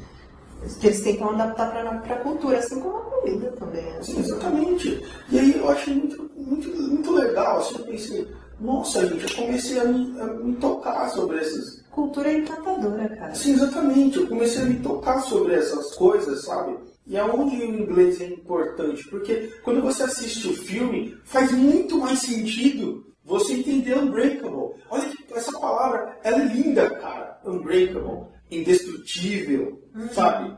Que 0.81 0.87
eles 0.87 1.01
tentam 1.03 1.31
adaptar 1.31 1.71
para 1.71 2.15
a 2.15 2.19
cultura, 2.21 2.59
assim 2.59 2.81
como 2.81 2.97
a 2.97 3.01
comida 3.03 3.53
também. 3.59 3.83
né? 3.85 3.99
Sim, 4.03 4.21
exatamente. 4.21 5.05
E 5.31 5.39
aí 5.39 5.59
eu 5.59 5.69
achei 5.69 5.95
muito, 5.95 6.31
muito, 6.37 6.69
muito 6.83 7.11
legal. 7.13 7.59
Assim, 7.59 7.75
eu 7.79 7.85
pensei, 7.85 8.29
nossa, 8.61 9.07
gente, 9.07 9.25
eu 9.37 9.45
comecei 9.45 9.81
a 9.81 9.85
me, 9.85 10.21
a 10.21 10.25
me 10.27 10.55
tocar 10.57 11.11
sobre 11.11 11.39
essas. 11.41 11.83
Cultura 11.91 12.31
é 12.31 12.39
encantadora, 12.39 13.09
cara. 13.17 13.35
Sim, 13.35 13.53
exatamente. 13.55 14.19
Eu 14.19 14.29
comecei 14.29 14.63
a 14.63 14.67
me 14.67 14.77
tocar 14.77 15.19
sobre 15.21 15.55
essas 15.55 15.95
coisas, 15.95 16.45
sabe? 16.45 16.77
E 17.07 17.17
aonde 17.19 17.57
o 17.57 17.65
inglês 17.65 18.21
é 18.21 18.27
importante? 18.27 19.07
Porque 19.09 19.53
quando 19.63 19.83
você 19.83 20.05
assiste 20.05 20.49
o 20.49 20.57
filme, 20.57 21.17
faz 21.25 21.51
muito 21.53 21.99
mais 21.99 22.21
sentido 22.21 23.13
você 23.25 23.55
entender 23.55 23.97
Unbreakable. 23.97 24.75
Olha 24.91 25.09
que 25.09 25.33
essa 25.35 25.53
palavra, 25.59 26.19
ela 26.23 26.43
é 26.43 26.47
linda, 26.47 26.91
cara. 26.91 27.41
Unbreakable. 27.45 28.27
Indestrutível, 28.51 29.83
sabe? 30.13 30.57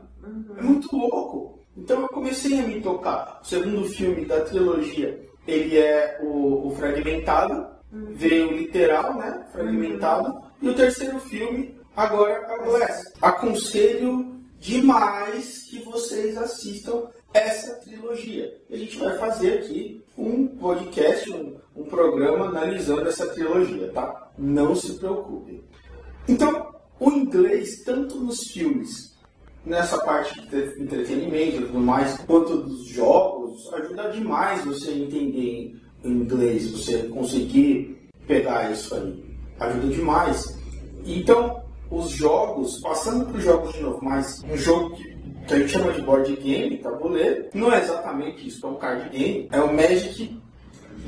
É 0.57 0.61
muito 0.61 0.95
louco. 0.95 1.59
Então 1.77 2.01
eu 2.01 2.07
comecei 2.09 2.59
a 2.59 2.67
me 2.67 2.81
tocar. 2.81 3.39
O 3.41 3.45
segundo 3.45 3.83
filme 3.89 4.25
da 4.25 4.41
trilogia, 4.41 5.25
ele 5.47 5.77
é 5.77 6.19
o, 6.21 6.67
o 6.67 6.71
Fragmentado. 6.71 7.75
Veio 7.91 8.51
literal, 8.51 9.15
né? 9.17 9.47
Fragmentado. 9.51 10.41
E 10.61 10.69
o 10.69 10.75
terceiro 10.75 11.19
filme, 11.19 11.75
agora 11.95 12.45
a 12.53 12.57
Glass. 12.63 13.03
Aconselho 13.21 14.35
demais 14.59 15.64
que 15.75 15.83
vocês 15.83 16.37
assistam 16.37 17.07
essa 17.33 17.75
trilogia. 17.75 18.57
A 18.71 18.77
gente 18.77 18.97
vai 18.97 19.17
fazer 19.17 19.59
aqui 19.59 20.01
um 20.17 20.47
podcast, 20.47 21.29
um, 21.31 21.57
um 21.75 21.83
programa 21.83 22.45
analisando 22.45 23.07
essa 23.07 23.27
trilogia, 23.27 23.91
tá? 23.91 24.31
Não 24.37 24.75
se 24.75 24.93
preocupem. 24.93 25.61
Então, 26.27 26.73
o 26.99 27.11
inglês, 27.11 27.83
tanto 27.83 28.17
nos 28.17 28.47
filmes, 28.47 29.15
nessa 29.65 29.97
parte 29.99 30.39
de 30.39 30.81
entretenimento 30.81 31.57
e 31.57 31.65
tudo 31.65 31.79
mais, 31.79 32.17
quanto 32.19 32.57
dos 32.57 32.85
jogos, 32.85 33.73
ajuda 33.73 34.11
demais 34.11 34.63
você 34.63 34.91
entender 34.91 35.75
em 36.03 36.11
inglês, 36.11 36.69
você 36.69 37.03
conseguir 37.09 38.09
pegar 38.25 38.71
isso 38.71 38.95
aí. 38.95 39.25
Ajuda 39.59 39.87
demais. 39.87 40.57
Então, 41.05 41.63
os 41.91 42.09
jogos, 42.11 42.79
passando 42.79 43.25
para 43.25 43.37
os 43.37 43.43
jogos 43.43 43.73
de 43.73 43.81
novo, 43.81 43.99
mas 44.01 44.43
um 44.43 44.57
jogo 44.57 44.95
que, 44.95 45.14
que 45.47 45.53
a 45.53 45.59
gente 45.59 45.71
chama 45.71 45.93
de 45.93 46.01
board 46.01 46.35
game, 46.37 46.77
tabuleiro, 46.77 47.49
não 47.53 47.71
é 47.71 47.81
exatamente 47.81 48.47
isso, 48.47 48.65
é 48.65 48.69
um 48.69 48.75
card 48.75 49.09
game, 49.09 49.47
é 49.51 49.59
o 49.59 49.73
Magic 49.73 50.41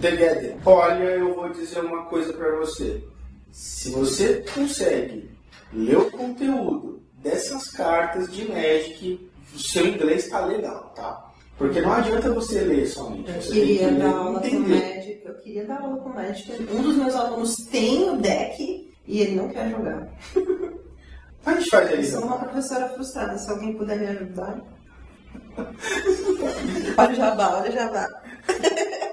The 0.01 0.11
Gathering. 0.11 0.57
Olha, 0.65 1.03
eu 1.03 1.33
vou 1.33 1.49
dizer 1.49 1.79
uma 1.79 2.05
coisa 2.05 2.31
para 2.33 2.55
você. 2.57 3.03
Se 3.51 3.89
você 3.89 4.45
consegue 4.53 5.29
ler 5.73 5.97
o 5.97 6.11
conteúdo 6.11 7.01
dessas 7.21 7.69
cartas 7.71 8.31
de 8.31 8.47
Magic, 8.47 9.29
o 9.55 9.59
seu 9.59 9.87
inglês 9.87 10.25
está 10.25 10.45
legal, 10.45 10.93
tá? 10.95 11.31
Porque 11.57 11.81
não 11.81 11.93
adianta 11.93 12.31
você 12.31 12.61
ler 12.61 12.85
somente. 12.85 13.29
Eu 13.29 13.41
Você 13.41 13.53
que 13.53 13.59
queria 13.59 13.87
ler 13.87 13.99
dar 13.99 14.15
aula 14.15 14.39
com 14.39 14.45
entender. 14.45 14.95
Magic, 14.95 15.21
eu 15.25 15.33
queria 15.35 15.65
dar 15.65 15.81
aula 15.81 15.97
com 15.97 16.09
Magic. 16.09 16.51
Um 16.71 16.81
dos 16.83 16.95
meus 16.95 17.15
alunos 17.15 17.55
tem 17.71 18.09
o 18.11 18.17
deck 18.17 18.93
e 19.07 19.21
ele 19.21 19.35
não 19.35 19.49
quer 19.49 19.71
jogar. 19.71 20.07
Faz 21.47 21.91
Eu 21.91 22.03
sou 22.03 22.23
uma 22.25 22.37
professora 22.39 22.89
frustrada, 22.89 23.37
se 23.37 23.49
alguém 23.49 23.73
puder 23.77 23.97
me 23.97 24.07
ajudar. 24.07 24.59
olha 26.97 27.11
o 27.11 27.15
jabá, 27.15 27.57
olha 27.61 27.69
o 27.69 27.73
jabá. 27.73 28.07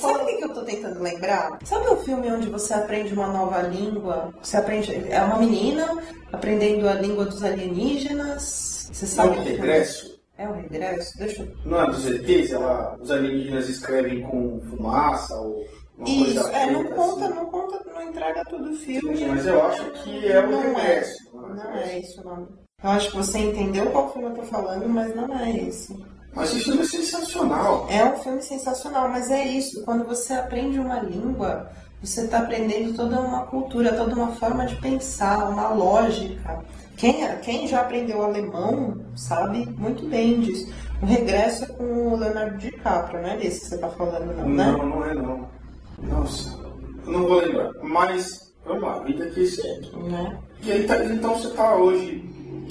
Sabe 0.00 0.22
o 0.32 0.38
que 0.38 0.44
eu 0.44 0.54
tô 0.54 0.62
tentando 0.62 1.02
lembrar? 1.02 1.58
Sabe 1.64 1.86
o 1.88 1.96
filme 1.98 2.32
onde 2.32 2.48
você 2.48 2.72
aprende 2.72 3.12
uma 3.12 3.26
nova 3.26 3.60
língua? 3.60 4.32
Você 4.42 4.56
aprende. 4.56 4.94
É 5.10 5.22
uma 5.22 5.36
menina 5.38 5.86
aprendendo 6.32 6.88
a 6.88 6.94
língua 6.94 7.26
dos 7.26 7.42
alienígenas. 7.44 8.88
Você 8.90 9.04
É 9.04 9.08
sabe 9.08 9.28
o 9.28 9.32
que 9.34 9.38
filme? 9.42 9.56
regresso. 9.58 10.18
É 10.38 10.48
o 10.48 10.52
regresso? 10.54 11.18
Deixa 11.18 11.42
eu. 11.42 11.52
Não 11.66 11.82
é 11.82 11.86
dos 11.88 12.06
ETs? 12.06 12.50
Ela, 12.52 12.96
os 12.98 13.10
alienígenas 13.10 13.68
escrevem 13.68 14.22
com 14.22 14.58
fumaça 14.70 15.34
ou 15.36 15.66
Isso, 16.06 16.42
coisa 16.42 16.56
é, 16.56 16.70
não 16.70 16.84
conta, 16.84 17.24
assim. 17.26 17.34
não 17.34 17.46
conta, 17.46 17.84
não 17.92 18.02
entrega 18.02 18.44
todo 18.44 18.70
o 18.70 18.76
filme. 18.76 19.16
Sim, 19.16 19.26
mas 19.26 19.46
eu 19.46 19.66
acho 19.66 19.90
que 19.92 20.26
é 20.26 20.40
o 20.40 20.50
Não 20.50 20.60
regresso. 20.60 21.32
Não 21.32 21.72
é 21.74 21.98
isso 21.98 22.20
o 22.20 22.24
nome. 22.24 22.48
Eu 22.82 22.90
acho 22.90 23.10
que 23.10 23.16
você 23.16 23.38
entendeu 23.38 23.90
qual 23.90 24.12
filme 24.12 24.28
eu 24.28 24.34
tô 24.34 24.42
falando, 24.42 24.88
mas 24.88 25.14
não 25.14 25.38
é 25.38 25.50
esse. 25.50 26.02
Mas 26.34 26.50
esse 26.50 26.64
filme 26.64 26.80
é 26.80 26.84
sensacional. 26.84 27.86
É 27.90 28.04
um 28.04 28.16
filme 28.16 28.42
sensacional, 28.42 29.08
mas 29.08 29.30
é 29.30 29.44
isso. 29.44 29.84
Quando 29.84 30.04
você 30.04 30.32
aprende 30.32 30.78
uma 30.78 31.00
língua, 31.00 31.70
você 32.02 32.22
está 32.22 32.38
aprendendo 32.38 32.94
toda 32.94 33.20
uma 33.20 33.42
cultura, 33.46 33.92
toda 33.92 34.14
uma 34.14 34.32
forma 34.36 34.64
de 34.64 34.76
pensar, 34.76 35.50
uma 35.50 35.68
lógica. 35.68 36.64
Quem, 36.96 37.26
quem 37.38 37.66
já 37.66 37.80
aprendeu 37.82 38.22
alemão 38.22 39.04
sabe 39.14 39.66
muito 39.78 40.06
bem 40.06 40.40
disso. 40.40 40.72
O 41.02 41.06
regresso 41.06 41.64
é 41.64 41.66
com 41.68 41.84
o 41.84 42.16
Leonardo 42.16 42.58
DiCaprio, 42.58 43.22
não 43.22 43.30
é 43.30 43.36
desse 43.36 43.60
que 43.60 43.66
você 43.66 43.74
está 43.74 43.88
falando, 43.88 44.36
não, 44.36 44.48
né? 44.48 44.64
Não, 44.64 44.86
não 44.86 45.04
é 45.04 45.14
não. 45.14 45.59
Nossa, 46.02 46.58
eu 47.06 47.12
não 47.12 47.26
vou 47.26 47.40
lembrar. 47.40 47.72
Mas, 47.82 48.52
vamos 48.64 48.82
lá, 48.82 48.98
vida 49.00 49.26
que 49.30 49.46
segue. 49.46 49.90
Né? 49.96 50.38
E 50.62 50.72
aí, 50.72 50.86
tá- 50.86 51.04
então 51.04 51.34
você 51.34 51.48
está 51.48 51.74
hoje 51.76 52.24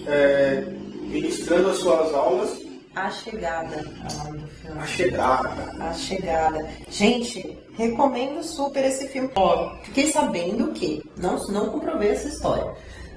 é, 0.07 0.61
ministrando 1.01 1.69
as 1.69 1.77
suas 1.77 2.13
aulas 2.13 2.61
A 2.95 3.09
Chegada, 3.09 3.75
é 3.75 4.09
filme. 4.09 4.79
a 4.79 4.85
chegada. 4.85 5.71
A 5.79 5.93
Chegada. 5.93 6.69
Gente, 6.89 7.57
recomendo 7.77 8.43
super 8.43 8.83
esse 8.83 9.07
filme. 9.07 9.29
Ó, 9.35 9.75
fiquei 9.83 10.07
sabendo 10.11 10.71
que, 10.73 11.01
não, 11.17 11.35
não 11.47 11.69
comprovei 11.69 12.09
essa 12.09 12.27
história, 12.27 12.73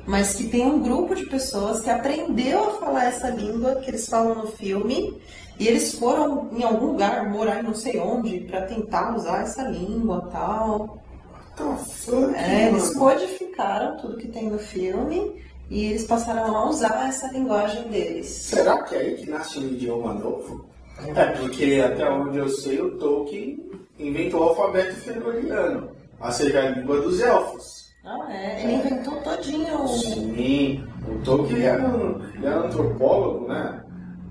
mas 0.06 0.34
que 0.34 0.48
tem 0.48 0.64
um 0.66 0.80
grupo 0.82 1.14
de 1.14 1.26
pessoas 1.26 1.80
que 1.80 1.90
aprendeu 1.90 2.64
a 2.70 2.72
falar 2.78 3.04
essa 3.06 3.28
língua 3.30 3.76
que 3.76 3.90
eles 3.90 4.06
falam 4.08 4.34
no 4.36 4.46
filme 4.48 5.20
e 5.58 5.68
eles 5.68 5.94
foram 5.94 6.48
em 6.52 6.62
algum 6.62 6.86
lugar 6.86 7.28
morar 7.30 7.60
em 7.60 7.62
não 7.62 7.74
sei 7.74 7.98
onde 7.98 8.40
para 8.40 8.62
tentar 8.62 9.14
usar 9.14 9.42
essa 9.42 9.62
língua 9.62 10.28
tal. 10.32 10.98
Tá 11.56 11.76
funk, 11.76 12.34
É, 12.34 12.68
eles 12.68 12.94
codificaram 12.94 13.96
tudo 13.98 14.16
que 14.16 14.28
tem 14.28 14.48
no 14.48 14.58
filme 14.58 15.42
e 15.70 15.86
eles 15.86 16.04
passaram 16.04 16.56
a 16.56 16.68
usar 16.68 17.08
essa 17.08 17.28
linguagem 17.28 17.88
deles. 17.88 18.26
Será 18.26 18.82
que 18.82 18.94
é 18.94 18.98
aí 18.98 19.14
que 19.16 19.30
nasce 19.30 19.58
um 19.58 19.68
idioma 19.68 20.14
novo? 20.14 20.64
É, 21.14 21.24
porque 21.26 21.82
até 21.84 22.08
onde 22.08 22.38
eu 22.38 22.48
sei, 22.48 22.80
o 22.80 22.96
Tolkien 22.98 23.58
inventou 23.98 24.40
o 24.40 24.44
alfabeto 24.50 24.94
fenoriano, 24.96 25.90
ou 26.20 26.32
seja, 26.32 26.60
a 26.60 26.70
língua 26.70 27.00
dos 27.00 27.20
elfos. 27.20 27.92
Ah, 28.04 28.26
é. 28.30 28.62
Ele 28.64 28.74
inventou 28.74 29.14
todinho 29.22 29.82
o. 29.82 29.88
Sim, 29.88 30.84
o 31.08 31.24
Tolkien 31.24 31.62
era 31.62 31.86
um, 31.86 32.20
ele 32.34 32.46
era 32.46 32.60
um 32.62 32.64
antropólogo, 32.66 33.48
né? 33.48 33.82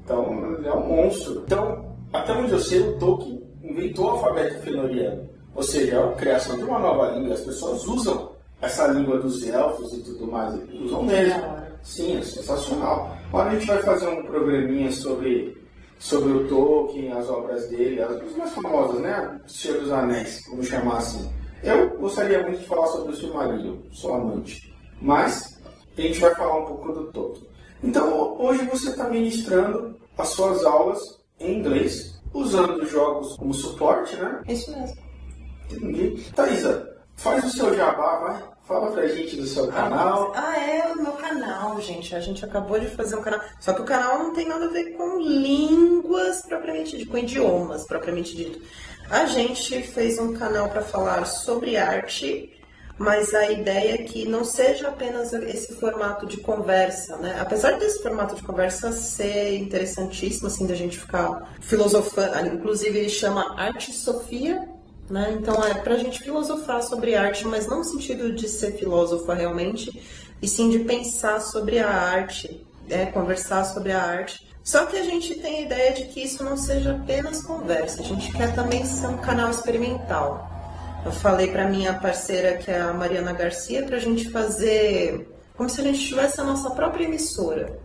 Então, 0.03 0.55
ele 0.57 0.67
é 0.67 0.73
um 0.73 0.87
monstro. 0.87 1.43
Então, 1.45 1.95
até 2.11 2.33
onde 2.33 2.51
eu 2.51 2.59
sei, 2.59 2.79
o 2.81 2.97
Tolkien 2.99 3.41
inventou 3.63 4.05
o 4.05 4.09
alfabeto 4.09 4.59
fenoriano. 4.61 5.29
Ou 5.55 5.63
seja, 5.63 5.95
é 5.95 6.03
a 6.03 6.11
criação 6.13 6.57
de 6.57 6.63
uma 6.63 6.79
nova 6.79 7.11
língua. 7.11 7.33
As 7.33 7.41
pessoas 7.41 7.85
usam 7.87 8.31
essa 8.61 8.87
língua 8.87 9.19
dos 9.19 9.47
elfos 9.47 9.93
e 9.93 10.03
tudo 10.03 10.31
mais. 10.31 10.59
Usam 10.81 11.03
mesmo. 11.03 11.61
Sim, 11.83 12.17
é 12.17 12.21
sensacional. 12.21 13.17
Agora 13.29 13.49
a 13.49 13.53
gente 13.53 13.67
vai 13.67 13.79
fazer 13.79 14.07
um 14.07 14.23
programinha 14.23 14.91
sobre, 14.91 15.57
sobre 15.97 16.31
o 16.31 16.47
Tolkien, 16.47 17.11
as 17.11 17.27
obras 17.29 17.67
dele, 17.69 18.01
as 18.01 18.37
mais 18.37 18.53
famosas, 18.53 19.01
né? 19.01 19.41
Senhor 19.47 19.79
dos 19.79 19.91
Anéis, 19.91 20.43
vamos 20.49 20.67
chamar 20.67 20.97
assim. 20.97 21.29
Eu 21.63 21.97
gostaria 21.97 22.43
muito 22.43 22.59
de 22.59 22.65
falar 22.65 22.87
sobre 22.87 23.13
o 23.13 23.15
Silmarillion, 23.15 23.77
sou 23.91 24.13
amante. 24.13 24.73
Mas 25.01 25.59
a 25.97 26.01
gente 26.01 26.19
vai 26.19 26.33
falar 26.35 26.59
um 26.59 26.65
pouco 26.65 26.91
do 26.91 27.11
Tolkien. 27.11 27.47
Então, 27.83 28.39
hoje 28.39 28.63
você 28.65 28.89
está 28.89 29.09
ministrando 29.09 29.99
as 30.17 30.29
suas 30.29 30.63
aulas 30.63 31.19
em 31.39 31.59
inglês, 31.59 32.21
usando 32.33 32.85
jogos 32.85 33.35
como 33.37 33.53
suporte, 33.53 34.15
né? 34.15 34.41
Isso 34.47 34.71
mesmo. 34.71 34.97
Entendi. 35.71 36.23
Thaisa, 36.35 36.97
faz 37.15 37.43
o 37.45 37.49
seu 37.49 37.73
jabá, 37.73 38.17
vai. 38.19 38.51
Fala 38.63 38.91
pra 38.91 39.07
gente 39.07 39.35
do 39.35 39.45
seu 39.45 39.67
canal. 39.67 40.31
Ah, 40.35 40.57
é 40.57 40.93
o 40.93 40.95
meu 40.95 41.11
canal, 41.13 41.81
gente. 41.81 42.15
A 42.15 42.19
gente 42.19 42.45
acabou 42.45 42.79
de 42.79 42.87
fazer 42.87 43.15
um 43.15 43.21
canal. 43.21 43.41
Só 43.59 43.73
que 43.73 43.81
o 43.81 43.85
canal 43.85 44.19
não 44.19 44.33
tem 44.33 44.47
nada 44.47 44.65
a 44.65 44.69
ver 44.69 44.91
com 44.91 45.19
línguas 45.19 46.41
propriamente 46.43 46.97
dito, 46.97 47.11
com 47.11 47.17
idiomas 47.17 47.85
propriamente 47.85 48.35
dito. 48.35 48.61
A 49.09 49.25
gente 49.25 49.81
fez 49.81 50.19
um 50.19 50.33
canal 50.33 50.69
para 50.69 50.83
falar 50.83 51.25
sobre 51.25 51.75
arte, 51.75 52.53
mas 53.01 53.33
a 53.33 53.51
ideia 53.51 53.95
é 53.95 53.97
que 53.97 54.27
não 54.27 54.43
seja 54.43 54.89
apenas 54.89 55.33
esse 55.33 55.73
formato 55.73 56.27
de 56.27 56.37
conversa, 56.37 57.17
né? 57.17 57.35
Apesar 57.41 57.79
desse 57.79 58.01
formato 58.03 58.35
de 58.35 58.43
conversa 58.43 58.91
ser 58.91 59.57
interessantíssimo, 59.57 60.45
assim, 60.45 60.67
da 60.67 60.75
gente 60.75 60.99
ficar 60.99 61.51
filosofando, 61.61 62.47
inclusive 62.53 62.99
ele 62.99 63.09
chama 63.09 63.55
Arte 63.59 63.91
Sofia, 63.91 64.69
né? 65.09 65.35
Então 65.35 65.63
é 65.63 65.73
para 65.73 65.95
a 65.95 65.97
gente 65.97 66.19
filosofar 66.19 66.83
sobre 66.83 67.15
arte, 67.15 67.47
mas 67.47 67.65
não 67.65 67.79
no 67.79 67.83
sentido 67.83 68.31
de 68.33 68.47
ser 68.47 68.73
filósofa 68.73 69.33
realmente, 69.33 69.99
e 70.39 70.47
sim 70.47 70.69
de 70.69 70.79
pensar 70.79 71.41
sobre 71.41 71.79
a 71.79 71.89
arte, 71.89 72.63
é, 72.87 73.07
conversar 73.07 73.63
sobre 73.65 73.93
a 73.93 74.01
arte. 74.01 74.47
Só 74.63 74.85
que 74.85 74.95
a 74.95 75.03
gente 75.03 75.33
tem 75.39 75.57
a 75.57 75.61
ideia 75.61 75.91
de 75.91 76.03
que 76.05 76.21
isso 76.21 76.43
não 76.43 76.55
seja 76.55 76.91
apenas 76.91 77.41
conversa, 77.41 78.01
a 78.01 78.05
gente 78.05 78.31
quer 78.31 78.53
também 78.53 78.85
ser 78.85 79.07
um 79.07 79.17
canal 79.17 79.49
experimental. 79.49 80.61
Eu 81.05 81.11
falei 81.11 81.47
para 81.47 81.67
minha 81.67 81.93
parceira, 81.93 82.57
que 82.57 82.69
é 82.69 82.79
a 82.79 82.93
Mariana 82.93 83.33
Garcia, 83.33 83.83
para 83.83 83.97
a 83.97 83.99
gente 83.99 84.29
fazer 84.29 85.27
como 85.55 85.69
se 85.69 85.81
a 85.81 85.83
gente 85.83 85.99
tivesse 85.99 86.39
a 86.39 86.43
nossa 86.43 86.71
própria 86.71 87.05
emissora. 87.05 87.79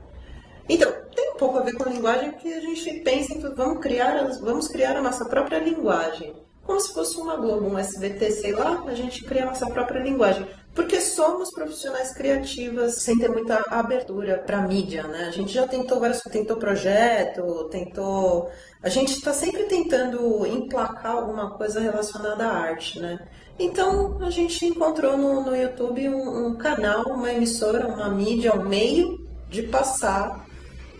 Então, 0.69 0.93
tem 1.15 1.33
um 1.33 1.37
pouco 1.37 1.59
a 1.59 1.63
ver 1.63 1.75
com 1.75 1.89
a 1.89 1.93
linguagem, 1.93 2.31
porque 2.31 2.49
a 2.49 2.61
gente 2.61 3.01
pensa 3.01 3.33
em 3.33 3.41
vamos 3.41 3.81
criar, 3.81 4.23
vamos 4.41 4.69
criar 4.69 4.97
a 4.97 5.03
nossa 5.03 5.25
própria 5.25 5.59
linguagem 5.59 6.35
como 6.67 6.81
se 6.81 6.93
fosse 6.93 7.17
uma 7.17 7.37
Globo, 7.37 7.69
um 7.69 7.79
SBT, 7.79 8.31
sei 8.33 8.53
lá, 8.53 8.83
a 8.87 8.95
gente 8.95 9.25
cria 9.25 9.45
a 9.45 9.47
nossa 9.47 9.67
própria 9.67 10.01
linguagem. 10.01 10.47
Porque 10.77 11.01
somos 11.01 11.51
profissionais 11.51 12.13
criativas 12.13 12.97
sem 12.97 13.19
ter 13.19 13.31
muita 13.31 13.65
abertura 13.71 14.37
para 14.37 14.61
mídia, 14.61 15.05
né? 15.05 15.25
A 15.27 15.31
gente 15.31 15.51
já 15.55 15.67
tentou 15.67 15.99
várias 15.99 16.21
tentou 16.21 16.59
projeto, 16.59 17.65
tentou. 17.71 18.51
A 18.83 18.91
gente 18.91 19.15
está 19.15 19.33
sempre 19.33 19.65
tentando 19.65 20.47
emplacar 20.47 21.13
alguma 21.17 21.53
coisa 21.53 21.81
relacionada 21.81 22.47
à 22.47 22.53
arte, 22.53 23.01
né? 23.01 23.19
Então 23.59 24.19
a 24.21 24.29
gente 24.29 24.67
encontrou 24.67 25.17
no, 25.17 25.43
no 25.43 25.57
YouTube 25.57 26.11
um, 26.11 26.49
um 26.49 26.57
canal, 26.57 27.05
uma 27.07 27.33
emissora, 27.33 27.89
uma 27.89 28.11
mídia, 28.11 28.55
um 28.55 28.69
meio 28.69 29.27
de 29.49 29.63
passar 29.63 30.47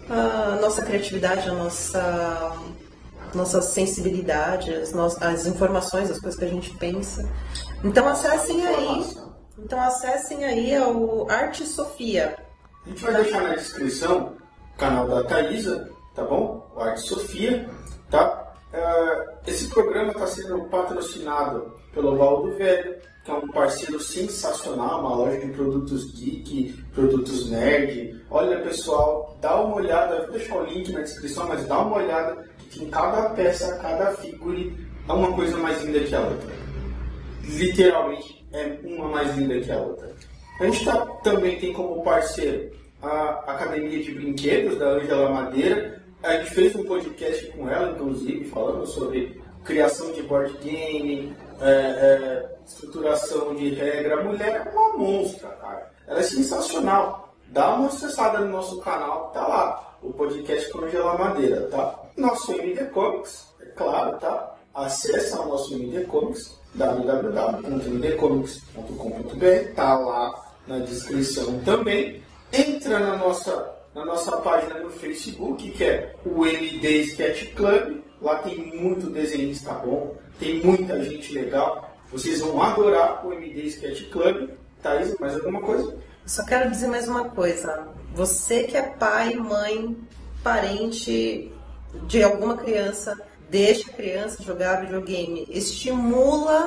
a 0.09 0.59
nossa 0.59 0.83
criatividade, 0.87 1.51
a 1.51 1.53
nossa 1.53 2.57
nossa 3.35 3.61
sensibilidade, 3.61 4.73
as, 4.73 4.93
no 4.93 5.05
as 5.05 5.45
informações, 5.45 6.11
as 6.11 6.19
coisas 6.19 6.39
que 6.39 6.47
a 6.47 6.49
gente 6.49 6.71
pensa. 6.79 7.29
Então 7.85 8.09
acessem 8.09 8.67
aí. 8.67 9.27
Então 9.59 9.81
acessem 9.81 10.45
aí 10.45 10.79
o 10.79 11.27
Arte 11.31 11.65
Sofia. 11.67 12.37
A 12.85 12.89
gente 12.89 13.03
vai 13.03 13.15
deixar 13.15 13.43
na 13.43 13.55
descrição 13.55 14.37
o 14.75 14.79
canal 14.79 15.09
da 15.09 15.25
Thaisa, 15.25 15.91
tá 16.15 16.25
bom? 16.25 16.71
O 16.75 16.81
Arte 16.81 17.01
Sofia, 17.01 17.69
tá? 18.11 18.55
Uh, 18.73 19.37
esse 19.47 19.69
programa 19.69 20.13
está 20.13 20.27
sendo 20.27 20.65
patrocinado 20.65 21.75
pelo 21.95 22.17
Valdo 22.17 22.55
Velho, 22.57 22.97
que 23.25 23.31
é 23.31 23.35
um 23.35 23.49
parceiro 23.49 23.99
sensacional, 23.99 25.01
uma 25.01 25.17
loja 25.17 25.39
de 25.39 25.53
produtos 25.53 26.13
geek, 26.13 26.75
produtos 26.95 27.51
nerd. 27.51 28.23
Olha 28.31 28.61
pessoal, 28.61 29.37
dá 29.41 29.59
uma 29.61 29.77
olhada, 29.77 30.23
vou 30.23 30.33
deixar 30.33 30.57
o 30.57 30.65
link 30.67 30.93
na 30.93 31.01
descrição, 31.01 31.49
mas 31.49 31.67
dá 31.67 31.81
uma 31.81 31.97
olhada 31.97 32.45
em 32.79 32.91
cada 32.91 33.31
peça, 33.31 33.79
cada 33.79 34.13
figure 34.17 34.87
é 35.09 35.13
uma 35.13 35.33
coisa 35.33 35.57
mais 35.57 35.83
linda 35.83 36.01
que 36.01 36.15
a 36.15 36.21
outra. 36.21 36.55
Literalmente 37.45 38.46
é 38.57 38.79
uma 38.85 39.09
mais 39.09 39.37
linda 39.37 39.61
que 39.61 39.71
a 39.71 39.79
outra. 39.79 40.11
A 40.59 40.65
gente 40.65 40.85
tá, 40.85 41.05
também 41.23 41.59
tem 41.59 41.73
como 41.73 42.03
parceiro 42.03 42.71
a 43.03 43.45
Academia 43.47 44.03
de 44.03 44.13
Brinquedos 44.13 44.79
da 44.79 44.89
Angela 44.91 45.31
Madeira. 45.31 46.03
A 46.23 46.37
gente 46.39 46.55
fez 46.55 46.75
um 46.75 46.85
podcast 46.85 47.47
com 47.53 47.69
ela, 47.69 47.93
inclusive, 47.93 48.45
falando 48.47 48.87
sobre 48.87 49.41
criação 49.65 50.13
de 50.13 50.23
board 50.23 50.57
game, 50.59 51.37
é, 51.61 51.71
é, 51.71 52.57
estruturação 52.65 53.55
de 53.55 53.75
regra. 53.75 54.21
A 54.21 54.25
mulher 54.25 54.67
é 54.67 54.71
uma 54.71 54.97
monstra, 54.97 55.49
cara. 55.51 55.93
Ela 56.07 56.21
é 56.21 56.23
sensacional. 56.23 57.35
Dá 57.49 57.75
uma 57.75 57.89
acessada 57.89 58.41
no 58.41 58.53
nosso 58.53 58.81
canal, 58.81 59.31
tá 59.31 59.47
lá. 59.47 59.99
O 60.03 60.13
podcast 60.13 60.71
com 60.71 60.81
Angela 60.81 61.19
Madeira, 61.19 61.69
tá? 61.69 62.01
Nosso 62.17 62.53
MD 62.53 62.87
Comics, 62.87 63.55
é 63.61 63.67
claro, 63.67 64.19
tá? 64.19 64.56
Acesse 64.77 65.37
o 65.39 65.47
nosso 65.47 65.73
MD 65.73 66.05
Comics, 66.05 66.55
www.mdcomics.com.br, 66.75 69.75
tá 69.75 69.99
lá 69.99 70.53
na 70.67 70.81
descrição 70.81 71.59
também. 71.61 72.23
Entra 72.53 72.99
na 72.99 73.17
nossa, 73.17 73.75
na 73.95 74.05
nossa 74.05 74.37
página 74.37 74.79
no 74.81 74.91
Facebook, 74.91 75.71
que 75.71 75.83
é 75.83 76.15
o 76.27 76.45
MD 76.45 77.05
Sketch 77.05 77.55
Club. 77.55 78.03
Lá 78.21 78.37
tem 78.41 78.79
muito 78.79 79.09
desenhista 79.09 79.73
bom, 79.73 80.15
tem 80.39 80.63
muita 80.63 81.03
gente 81.03 81.33
legal. 81.33 81.97
Vocês 82.13 82.43
vão 82.43 82.63
adorar 82.63 83.27
o 83.27 83.33
MD 83.33 83.63
Sketch 83.69 84.11
Club. 84.11 84.51
Thaís, 84.83 85.19
mais 85.19 85.37
alguma 85.37 85.63
coisa? 85.63 85.97
Só 86.27 86.45
quero 86.45 86.71
dizer 86.71 86.89
mais 86.89 87.09
uma 87.09 87.31
coisa. 87.31 87.89
Você 88.15 88.65
que 88.65 88.77
é 88.77 88.83
pai, 88.83 89.37
mãe, 89.37 89.97
parente, 90.43 91.51
de 92.07 92.23
alguma 92.23 92.59
criança, 92.59 93.19
deixa 93.51 93.91
a 93.91 93.93
criança 93.93 94.43
jogar 94.43 94.81
videogame, 94.83 95.47
estimula, 95.51 96.67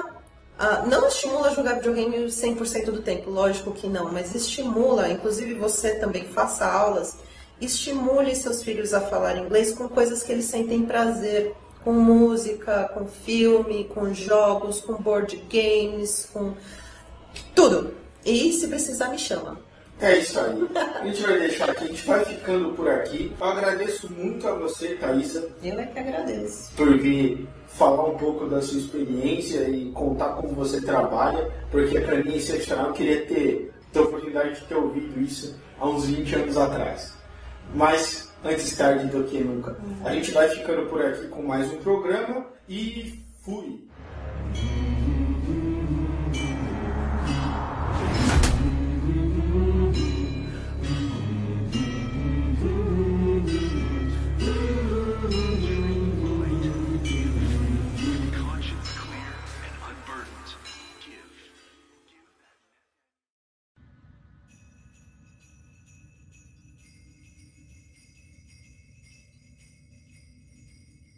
uh, 0.59 0.87
não 0.87 1.07
estimula 1.07 1.53
jogar 1.53 1.75
videogame 1.75 2.25
100% 2.25 2.85
do 2.85 3.01
tempo, 3.01 3.29
lógico 3.29 3.71
que 3.71 3.87
não, 3.87 4.11
mas 4.11 4.33
estimula, 4.33 5.09
inclusive 5.09 5.53
você 5.55 5.95
também 5.95 6.25
faça 6.25 6.65
aulas, 6.65 7.17
estimule 7.59 8.35
seus 8.35 8.63
filhos 8.63 8.93
a 8.93 9.01
falar 9.01 9.37
inglês 9.37 9.73
com 9.73 9.89
coisas 9.89 10.23
que 10.23 10.31
eles 10.31 10.45
sentem 10.45 10.85
prazer, 10.85 11.55
com 11.83 11.93
música, 11.93 12.89
com 12.93 13.05
filme, 13.05 13.85
com 13.85 14.13
jogos, 14.13 14.81
com 14.81 14.93
board 14.93 15.35
games, 15.49 16.29
com 16.31 16.53
tudo. 17.55 17.93
E 18.25 18.51
se 18.51 18.67
precisar, 18.67 19.09
me 19.09 19.17
chama. 19.17 19.68
É 20.01 20.17
isso 20.17 20.39
aí. 20.39 20.69
A 21.01 21.05
gente 21.05 21.21
vai 21.21 21.39
deixar 21.39 21.69
aqui, 21.69 21.83
a 21.83 21.87
gente 21.87 22.05
vai 22.05 22.25
ficando 22.25 22.73
por 22.73 22.87
aqui. 22.87 23.35
Eu 23.39 23.47
agradeço 23.47 24.11
muito 24.13 24.47
a 24.47 24.53
você, 24.53 24.95
Thaisa. 24.95 25.49
Eu 25.61 25.79
é 25.79 25.85
que 25.85 25.99
agradeço. 25.99 26.71
Por 26.75 26.97
vir 26.97 27.47
falar 27.67 28.05
um 28.05 28.17
pouco 28.17 28.45
da 28.45 28.61
sua 28.61 28.79
experiência 28.79 29.69
e 29.69 29.91
contar 29.91 30.29
como 30.33 30.53
você 30.53 30.79
trabalha, 30.81 31.51
porque 31.69 31.99
para 31.99 32.23
mim 32.23 32.33
é 32.33 32.37
excepcional. 32.37 32.87
Eu 32.87 32.93
queria 32.93 33.25
ter, 33.25 33.73
ter 33.91 33.99
a 33.99 34.03
oportunidade 34.03 34.55
de 34.55 34.65
ter 34.67 34.75
ouvido 34.75 35.19
isso 35.19 35.59
há 35.79 35.87
uns 35.87 36.05
20 36.05 36.35
anos 36.35 36.57
atrás. 36.57 37.13
Mas 37.75 38.29
antes 38.43 38.75
tarde 38.77 39.05
do 39.07 39.25
que 39.25 39.39
nunca. 39.39 39.77
A 40.05 40.13
gente 40.13 40.31
vai 40.31 40.47
ficando 40.49 40.87
por 40.87 41.05
aqui 41.05 41.27
com 41.27 41.43
mais 41.43 41.71
um 41.71 41.77
programa 41.77 42.47
e 42.67 43.19
fui! 43.43 43.88